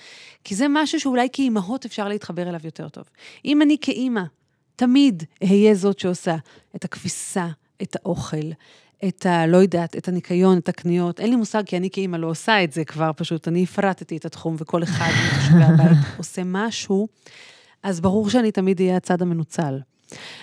כי 0.45 0.55
זה 0.55 0.67
משהו 0.69 1.01
שאולי 1.01 1.29
כאימהות 1.33 1.85
אפשר 1.85 2.09
להתחבר 2.09 2.49
אליו 2.49 2.61
יותר 2.65 2.89
טוב. 2.89 3.05
אם 3.45 3.63
אני 3.63 3.77
כאימא 3.81 4.23
תמיד 4.77 5.23
אהיה 5.43 5.75
זאת 5.75 5.99
שעושה 5.99 6.37
את 6.77 6.85
הכביסה, 6.85 7.47
את 7.83 7.97
האוכל, 7.97 8.51
את 9.09 9.27
ה... 9.27 9.47
לא 9.47 9.57
יודעת, 9.57 9.97
את 9.97 10.09
הניקיון, 10.09 10.59
את 10.59 10.69
הקניות. 10.69 11.21
אין 11.21 11.31
לי 11.31 11.37
מושג, 11.37 11.63
כי 11.67 11.77
אני 11.77 11.91
כאימא 11.91 12.17
לא 12.17 12.27
עושה 12.27 12.65
את 12.65 12.73
זה 12.73 12.85
כבר, 12.85 13.11
פשוט 13.17 13.49
אני 13.49 13.63
הפרטתי 13.63 14.17
את 14.17 14.25
התחום, 14.25 14.57
וכל 14.59 14.83
אחד 14.83 15.11
מתושבי 15.27 15.63
הבית 15.63 15.99
עושה 16.19 16.43
משהו, 16.45 17.09
אז 17.87 18.01
ברור 18.01 18.31
שאני 18.31 18.53
תמיד 18.53 18.81
אהיה 18.81 18.97
הצד 18.97 19.23
המנוצל. 19.23 19.79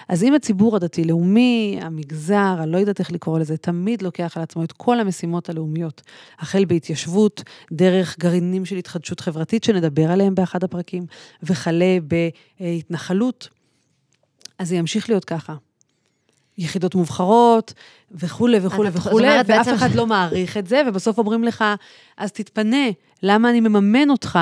אז 0.10 0.24
אם 0.24 0.34
הציבור 0.34 0.76
הדתי-לאומי, 0.76 1.80
המגזר, 1.82 2.56
אני 2.60 2.72
לא 2.72 2.78
יודעת 2.78 3.00
איך 3.00 3.12
לקרוא 3.12 3.40
לזה, 3.40 3.58
תמיד 3.58 4.02
לוקח 4.02 4.38
על 4.38 4.44
עצמו 4.44 4.64
את 4.64 4.72
כל 4.72 5.00
המשימות 5.00 5.50
הלאומיות, 5.50 6.02
החל 6.40 6.66
בהתיישבות, 6.66 7.44
דרך 7.72 8.20
גרעינים 8.20 8.66
של 8.66 8.76
התחדשות 8.76 9.20
חברתית, 9.20 9.64
שנדבר 9.64 10.12
עליהם 10.12 10.36
באחד 10.36 10.64
הפרקים, 10.64 11.06
וכלה 11.44 11.98
בהתנחלות, 12.60 13.50
אז 14.60 14.70
זה 14.70 14.76
ימשיך 14.76 15.10
להיות 15.10 15.26
ככה. 15.26 15.56
יחידות 16.58 16.96
מובחרות, 16.96 17.74
וכולי 18.12 18.60
וכולי 18.62 18.90
וכולי, 18.94 19.28
ואף 19.28 19.48
בעצם 19.48 19.74
אחד 19.74 19.96
לא 19.96 20.08
מעריך 20.08 20.58
את 20.58 20.68
זה, 20.68 20.82
ובסוף 20.88 21.18
אומרים 21.18 21.44
לך, 21.44 21.64
אז 22.18 22.32
תתפנה, 22.32 22.88
למה 23.24 23.50
אני 23.50 23.60
מממן 23.60 24.10
אותך, 24.10 24.40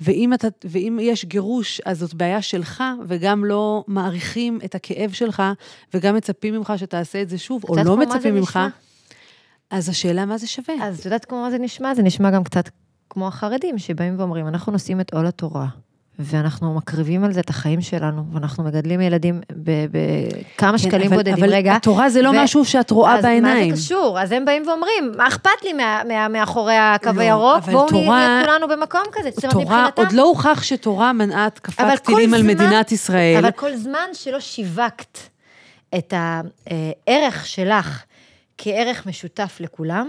ואם, 0.00 0.34
אתה, 0.34 0.48
ואם 0.64 0.98
יש 1.02 1.24
גירוש, 1.24 1.80
אז 1.84 1.98
זאת 1.98 2.14
בעיה 2.14 2.42
שלך, 2.42 2.84
וגם 3.06 3.44
לא 3.44 3.84
מעריכים 3.86 4.58
את 4.64 4.74
הכאב 4.74 5.12
שלך, 5.12 5.42
וגם 5.94 6.16
מצפים 6.16 6.54
ממך 6.54 6.72
שתעשה 6.76 7.22
את 7.22 7.28
זה 7.28 7.38
שוב, 7.38 7.64
או 7.64 7.76
לא 7.84 7.96
מצפים 7.96 8.34
ממך. 8.34 8.48
נשמע? 8.48 8.68
אז 9.70 9.88
השאלה 9.88 10.26
מה 10.26 10.38
זה 10.38 10.46
שווה. 10.46 10.74
אז 10.82 10.98
את 10.98 11.04
יודעת 11.04 11.24
כמו 11.24 11.42
מה 11.42 11.50
זה 11.50 11.58
נשמע? 11.58 11.94
זה 11.94 12.02
נשמע 12.02 12.30
גם 12.30 12.44
קצת 12.44 12.68
כמו 13.10 13.28
החרדים 13.28 13.78
שבאים 13.78 14.18
ואומרים, 14.18 14.48
אנחנו 14.48 14.72
נושאים 14.72 15.00
את 15.00 15.14
עול 15.14 15.26
התורה, 15.26 15.66
ואנחנו 16.22 16.74
מקריבים 16.74 17.24
על 17.24 17.32
זה 17.32 17.40
את 17.40 17.50
החיים 17.50 17.80
שלנו, 17.80 18.22
ואנחנו 18.32 18.64
מגדלים 18.64 19.00
ילדים 19.00 19.40
ב- 19.52 19.86
בכמה 20.54 20.78
שקלים 20.78 21.00
כן, 21.00 21.06
אבל, 21.06 21.16
בודדים. 21.16 21.34
אבל 21.44 21.52
רגע, 21.54 21.76
התורה 21.76 22.10
זה 22.10 22.22
לא 22.22 22.28
ו- 22.28 22.32
משהו 22.44 22.64
שאת 22.64 22.90
רואה 22.90 23.18
אז 23.18 23.24
בעיניים. 23.24 23.70
מה 23.70 23.76
זה 23.76 23.82
קשור? 23.82 24.20
אז 24.20 24.32
הם 24.32 24.44
באים 24.44 24.62
ואומרים, 24.68 25.12
מה 25.16 25.28
אכפת 25.28 25.50
לי 25.64 25.72
מה, 25.72 26.02
מה, 26.08 26.28
מאחורי 26.28 26.76
הקו 26.76 27.10
לא, 27.14 27.20
הירוק? 27.20 27.64
בואו 27.64 27.88
תורה- 27.88 28.26
נהיה 28.26 28.42
כולנו 28.44 28.68
במקום 28.68 29.00
כזה. 29.12 29.28
זאת 29.34 29.44
אומרת, 29.44 29.56
מבחינתם- 29.56 30.02
עוד 30.02 30.12
לא 30.12 30.22
הוכח 30.22 30.62
שתורה 30.62 31.12
מנעה 31.12 31.46
התקפת 31.46 31.84
טילים 32.04 32.34
על 32.34 32.42
מדינת 32.42 32.92
ישראל. 32.92 33.36
אבל 33.38 33.50
כל 33.50 33.76
זמן 33.76 34.08
שלא 34.12 34.40
שיווקת 34.40 35.18
את 35.98 36.14
הערך 36.16 37.46
שלך 37.46 38.02
כערך 38.58 39.06
משותף 39.06 39.56
לכולם, 39.60 40.08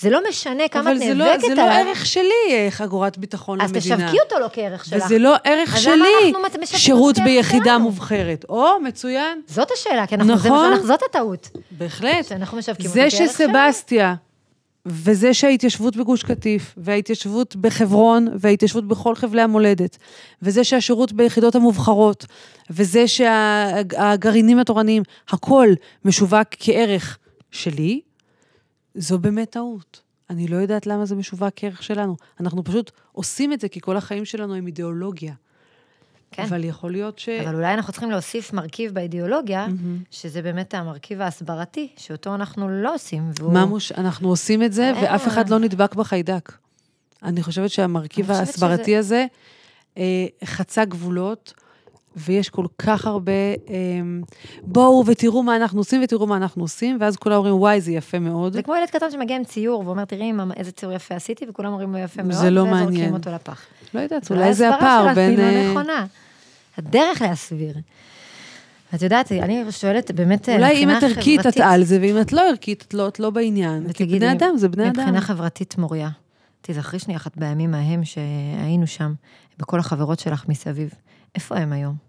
זה 0.00 0.10
לא 0.10 0.20
משנה 0.28 0.68
כמה 0.68 0.92
את 0.92 0.96
אבל 0.96 0.98
זה 0.98 1.14
לא, 1.14 1.24
נאבקת 1.24 1.40
זה 1.40 1.52
עליו. 1.52 1.66
לא 1.66 1.72
ערך 1.72 2.06
שלי, 2.06 2.30
אה, 2.50 2.66
חגורת 2.70 3.18
ביטחון 3.18 3.60
אז 3.60 3.72
למדינה. 3.72 3.96
תשווקי 3.96 4.20
אותו 4.20 4.38
לא 4.38 4.48
כערך 4.52 4.84
שלך. 4.84 5.04
וזה 5.04 5.18
לא 5.18 5.34
ערך 5.44 5.74
אז 5.74 5.82
שלי, 5.82 6.32
שירות 6.64 7.18
ביחידה 7.24 7.64
שלנו? 7.64 7.80
מובחרת. 7.80 8.44
או, 8.48 8.80
מצוין, 8.84 9.40
זאת 9.46 9.70
השאלה, 9.70 10.06
כי 10.06 10.14
אנחנו, 10.14 10.38
זה 10.38 10.48
נכון. 10.48 10.68
שאנחנו, 10.70 10.86
זאת 10.86 11.00
הטעות. 11.10 11.50
בהחלט. 11.70 12.24
שאנחנו 12.28 12.58
משווקים 12.58 12.86
אותו 12.86 12.94
זה 12.94 13.00
כערך 13.00 13.12
שלנו. 13.12 13.28
שסבסטיה, 13.30 14.14
וזה 14.86 15.34
שההתיישבות 15.34 15.96
בגוש 15.96 16.22
קטיף, 16.22 16.74
וההתיישבות 16.76 17.56
בחברון, 17.56 18.28
וההתיישבות 18.34 18.88
בכל 18.88 19.14
חבלי 19.14 19.42
המולדת, 19.42 19.98
וזה 20.42 20.64
שהשירות 20.64 21.12
ביחידות 21.12 21.54
המובחרות, 21.54 22.26
וזה 22.70 23.08
שהגרעינים 23.08 24.58
התורניים, 24.58 25.02
הכל 25.28 25.68
משווק 26.04 26.48
כערך 26.58 27.18
שלי, 27.50 28.00
זו 28.98 29.18
באמת 29.18 29.50
טעות. 29.50 30.00
אני 30.30 30.48
לא 30.48 30.56
יודעת 30.56 30.86
למה 30.86 31.06
זה 31.06 31.14
משווק 31.16 31.52
כערך 31.56 31.82
שלנו. 31.82 32.16
אנחנו 32.40 32.64
פשוט 32.64 32.90
עושים 33.12 33.52
את 33.52 33.60
זה 33.60 33.68
כי 33.68 33.80
כל 33.80 33.96
החיים 33.96 34.24
שלנו 34.24 34.54
הם 34.54 34.66
אידיאולוגיה. 34.66 35.34
כן. 36.30 36.42
אבל 36.42 36.64
יכול 36.64 36.92
להיות 36.92 37.18
ש... 37.18 37.28
אבל 37.28 37.54
אולי 37.54 37.74
אנחנו 37.74 37.92
צריכים 37.92 38.10
להוסיף 38.10 38.52
מרכיב 38.52 38.94
באידיאולוגיה, 38.94 39.66
שזה 40.10 40.42
באמת 40.42 40.74
המרכיב 40.74 41.20
ההסברתי, 41.20 41.88
שאותו 41.96 42.34
אנחנו 42.34 42.68
לא 42.68 42.94
עושים. 42.94 43.30
והוא... 43.40 43.52
ממוש, 43.52 43.92
אנחנו 43.92 44.28
עושים 44.28 44.62
את 44.62 44.72
זה, 44.72 44.92
אה. 44.94 45.00
ואף 45.02 45.28
אחד 45.28 45.48
לא 45.48 45.58
נדבק 45.58 45.94
בחיידק. 45.94 46.52
אני 47.22 47.42
חושבת 47.42 47.70
שהמרכיב 47.70 48.30
אני 48.30 48.34
חושבת 48.34 48.48
ההסברתי 48.48 48.84
שזה- 48.84 48.98
הזה 48.98 49.26
אה, 49.98 50.26
חצה 50.44 50.84
גבולות, 50.84 51.52
ויש 52.18 52.50
כל 52.50 52.66
כך 52.78 53.06
הרבה, 53.06 53.32
אה, 53.32 53.74
בואו 54.62 55.06
ותראו 55.06 55.42
מה 55.42 55.56
אנחנו 55.56 55.80
עושים 55.80 56.00
ותראו 56.04 56.26
מה 56.26 56.36
אנחנו 56.36 56.62
עושים, 56.62 56.96
ואז 57.00 57.16
כולם 57.16 57.36
אומרים, 57.36 57.54
וואי, 57.54 57.80
זה 57.80 57.92
יפה 57.92 58.18
מאוד. 58.18 58.52
זה 58.52 58.62
כמו 58.62 58.74
ילד 58.76 58.90
קטן 58.90 59.10
שמגיע 59.10 59.36
עם 59.36 59.44
ציור 59.44 59.86
ואומר, 59.86 60.04
תראי 60.04 60.32
איזה 60.56 60.72
ציור 60.72 60.92
יפה 60.92 61.14
עשיתי, 61.14 61.46
וכולם 61.48 61.72
אומרים 61.72 61.92
לו 61.92 61.98
יפה 61.98 62.22
מאוד, 62.22 62.32
זה 62.32 62.50
לא 62.50 62.60
וזורקים 62.60 62.84
מעניין. 62.84 63.14
אותו 63.14 63.30
לפח. 63.30 63.66
לא 63.94 64.00
יודעת, 64.00 64.30
אולי 64.30 64.54
זה 64.54 64.68
ההסברה 64.68 64.98
הפער 64.98 65.08
שלך 65.08 65.14
בין... 65.14 65.30
היא 65.30 65.38
לא 65.38 65.42
אה, 65.42 65.70
נכונה. 65.70 66.06
הדרך 66.78 67.22
להסביר. 67.22 67.74
את 68.94 69.02
יודעת, 69.02 69.32
אני 69.32 69.64
שואלת 69.70 70.10
באמת, 70.10 70.48
אולי 70.48 70.84
אם 70.84 70.90
את 70.90 71.02
ערכית, 71.02 71.46
את 71.46 71.60
על 71.60 71.84
זה, 71.84 71.98
ואם 72.00 72.20
את 72.20 72.32
לא 72.32 72.48
ערכית, 72.48 72.84
את 72.88 72.94
לא, 72.94 73.08
את 73.08 73.20
לא 73.20 73.30
בעניין. 73.30 73.92
כי 73.92 74.06
בני 74.06 74.32
אדם 74.32 74.56
זה 74.56 74.68
בני 74.68 74.90
אדם. 74.90 75.00
מבחינה 75.00 75.20
חברתית 75.20 75.78
מוריה, 75.78 76.10
תזכרי 76.62 76.98
שנייה 76.98 77.16
אחת 77.16 77.36
בימים 77.36 77.74
ההם 77.74 78.04
שהיינו 78.04 78.86
שם, 78.86 79.14
בכל 79.58 79.78
החברות 79.78 80.18
שלך 80.18 80.48
מסביב, 80.48 80.90
איפה 81.34 81.56
הם 81.56 81.72
היום? 81.72 82.07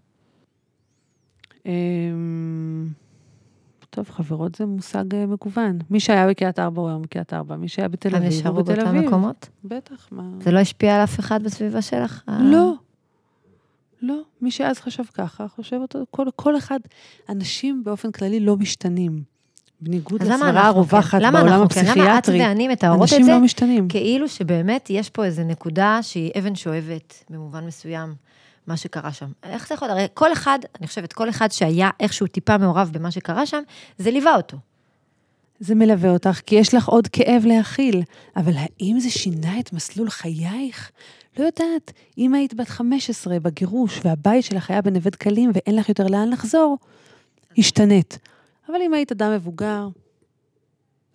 אמ, 1.66 2.88
טוב, 3.90 4.10
חברות 4.10 4.54
זה 4.54 4.66
מושג 4.66 5.14
אה, 5.14 5.26
מגוון. 5.26 5.78
מי 5.90 6.00
שהיה 6.00 6.28
בקריית 6.28 6.58
ארבע 6.58 6.80
הוא 6.80 6.88
היום 6.88 7.02
בקריית 7.02 7.32
ארבע, 7.32 7.56
מי 7.56 7.68
שהיה 7.68 7.88
בתל 7.88 8.08
אביב 8.08 8.22
הוא 8.22 8.38
נשארו 8.38 8.64
בתל 8.64 8.74
באותם 8.74 8.88
אביב. 8.88 9.08
מקומות? 9.08 9.48
בטח, 9.64 10.08
מה... 10.12 10.22
זה 10.40 10.50
לא 10.50 10.58
השפיע 10.58 10.96
על 10.96 11.04
אף 11.04 11.20
אחד 11.20 11.42
בסביבה 11.42 11.82
שלך? 11.82 12.22
לא. 12.28 12.72
לא, 14.02 14.20
מי 14.40 14.50
שאז 14.50 14.78
חשב 14.78 15.02
ככה, 15.14 15.48
חושב 15.48 15.76
אותו, 15.76 15.98
כל, 16.10 16.26
כל 16.36 16.56
אחד, 16.56 16.78
אנשים 17.28 17.84
באופן 17.84 18.10
כללי 18.12 18.40
לא 18.40 18.56
משתנים. 18.56 19.22
בניגוד 19.80 20.22
לסברה 20.22 20.66
הרווחת 20.66 21.10
כן? 21.20 21.26
למה 21.26 21.38
בעולם 21.38 21.52
אנחנו 21.52 21.68
כן? 21.68 21.80
למה 21.80 21.92
את 21.92 21.96
הפסיכיאטרי, 21.98 22.40
ואני 22.40 22.68
מתארות 22.68 22.96
את 22.96 23.02
אנשים 23.02 23.22
זה 23.22 23.32
לא 23.32 23.40
משתנים. 23.40 23.88
כאילו 23.88 24.28
שבאמת 24.28 24.90
יש 24.90 25.10
פה 25.10 25.24
איזו 25.24 25.42
נקודה 25.44 25.98
שהיא 26.02 26.30
אבן 26.38 26.54
שואבת 26.54 27.24
במובן 27.30 27.66
מסוים, 27.66 28.14
מה 28.66 28.76
שקרה 28.76 29.12
שם. 29.12 29.26
איך 29.42 29.68
זה 29.68 29.74
יכול? 29.74 29.90
הרי 29.90 30.06
כל 30.14 30.32
אחד, 30.32 30.58
אני 30.78 30.86
חושבת, 30.86 31.12
כל 31.12 31.28
אחד 31.28 31.52
שהיה 31.52 31.90
איכשהו 32.00 32.26
טיפה 32.26 32.58
מעורב 32.58 32.90
במה 32.92 33.10
שקרה 33.10 33.46
שם, 33.46 33.62
זה 33.98 34.10
ליווה 34.10 34.36
אותו. 34.36 34.56
זה 35.60 35.74
מלווה 35.74 36.10
אותך, 36.10 36.40
כי 36.46 36.54
יש 36.54 36.74
לך 36.74 36.88
עוד 36.88 37.08
כאב 37.08 37.42
להכיל. 37.46 38.02
אבל 38.36 38.52
האם 38.56 39.00
זה 39.00 39.10
שינה 39.10 39.60
את 39.60 39.72
מסלול 39.72 40.10
חייך? 40.10 40.90
לא 41.38 41.44
יודעת. 41.44 41.92
אם 42.18 42.34
היית 42.34 42.54
בת 42.54 42.68
15 42.68 43.40
בגירוש, 43.40 44.00
והבית 44.04 44.44
שלך 44.44 44.70
היה 44.70 44.82
בנווה 44.82 45.10
דקלים 45.10 45.50
ואין 45.54 45.76
לך 45.76 45.88
יותר 45.88 46.06
לאן 46.06 46.28
לחזור, 46.30 46.78
השתנית. 47.58 48.18
אבל 48.68 48.78
אם 48.86 48.94
היית 48.94 49.12
אדם 49.12 49.32
מבוגר, 49.32 49.88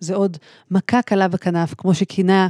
זה 0.00 0.14
עוד 0.14 0.36
מכה 0.70 1.02
קלה 1.02 1.28
בכנף, 1.28 1.74
כמו 1.74 1.94
שכינה 1.94 2.48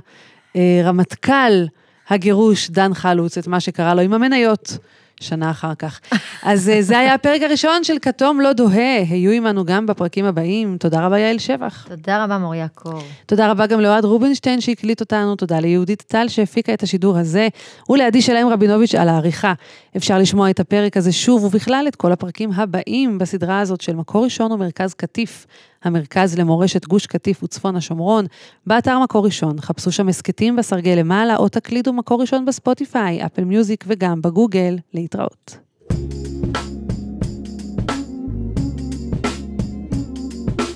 אה, 0.57 0.81
רמטכ"ל 0.85 1.67
הגירוש, 2.09 2.71
דן 2.71 2.95
חלוץ, 2.95 3.39
את 3.39 3.47
מה 3.47 3.61
שקרה 3.61 3.95
לו 3.95 4.01
עם 4.01 4.13
המניות. 4.13 4.79
שנה 5.21 5.51
אחר 5.51 5.75
כך. 5.75 6.01
אז 6.43 6.69
אה, 6.69 6.83
זה 6.83 6.99
היה 6.99 7.15
הפרק 7.15 7.43
הראשון 7.43 7.85
של 7.85 7.97
כתום 8.03 8.41
לא 8.41 8.53
דוהה. 8.53 9.03
היו 9.11 9.33
עמנו 9.33 9.65
גם 9.65 9.87
בפרקים 9.87 10.25
הבאים. 10.25 10.77
תודה 10.79 11.07
רבה, 11.07 11.19
יעל 11.19 11.39
שבח. 11.39 11.87
תודה 11.89 12.25
רבה, 12.25 12.39
מוריה 12.39 12.69
קור. 12.69 13.01
תודה 13.27 13.51
רבה 13.51 13.67
גם 13.67 13.81
לאוהד 13.81 14.05
רובינשטיין 14.05 14.61
שהקליט 14.61 15.01
אותנו, 15.01 15.37
תודה 15.37 15.61
ליהודית 15.61 16.03
טל 16.07 16.29
שהפיקה 16.29 16.75
את 16.75 16.83
השידור 16.83 17.19
הזה, 17.19 17.49
ולעדי 17.89 18.23
שלם 18.23 18.49
רבינוביץ' 18.49 18.95
על 18.95 19.09
העריכה. 19.09 19.53
אפשר 19.97 20.19
לשמוע 20.19 20.51
את 20.51 20.61
הפרק 20.61 20.97
הזה 20.97 21.13
שוב, 21.13 21.45
ובכלל 21.45 21.85
את 21.89 21.97
כל 21.97 22.13
הפרקים 22.13 22.53
הבאים 22.53 23.19
בסדרה 23.19 23.61
הזאת 23.61 23.81
של 23.81 23.97
מקור 23.97 24.25
ראשון 24.25 24.53
ומרכז 24.53 24.95
קטיף, 24.95 25.47
המרכז 25.87 26.39
למורשת 26.39 26.87
גוש 26.87 27.07
קטיף 27.07 27.43
וצפון 27.43 27.77
השומרון, 27.77 28.27
באתר 28.67 28.99
מקור 28.99 29.25
ראשון. 29.25 29.61
חפשו 29.61 29.93
שם 29.93 30.09
הסכתים 30.09 30.57
בסרגל 30.57 30.95
למעלה, 30.99 31.37
או 31.37 31.49
תקלידו 31.49 31.93
מקור 31.93 32.21
ראשון 32.21 32.45
בספוטיפיי, 32.45 33.27
אפל 33.27 33.45
מיוזיק 33.45 33.85
וגם 33.87 34.23
בגוגל. 34.23 34.79
להתראות. 34.95 35.59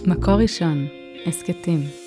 מקור 0.06 0.34
ראשון, 0.34 0.86
הסכתים. 1.26 1.99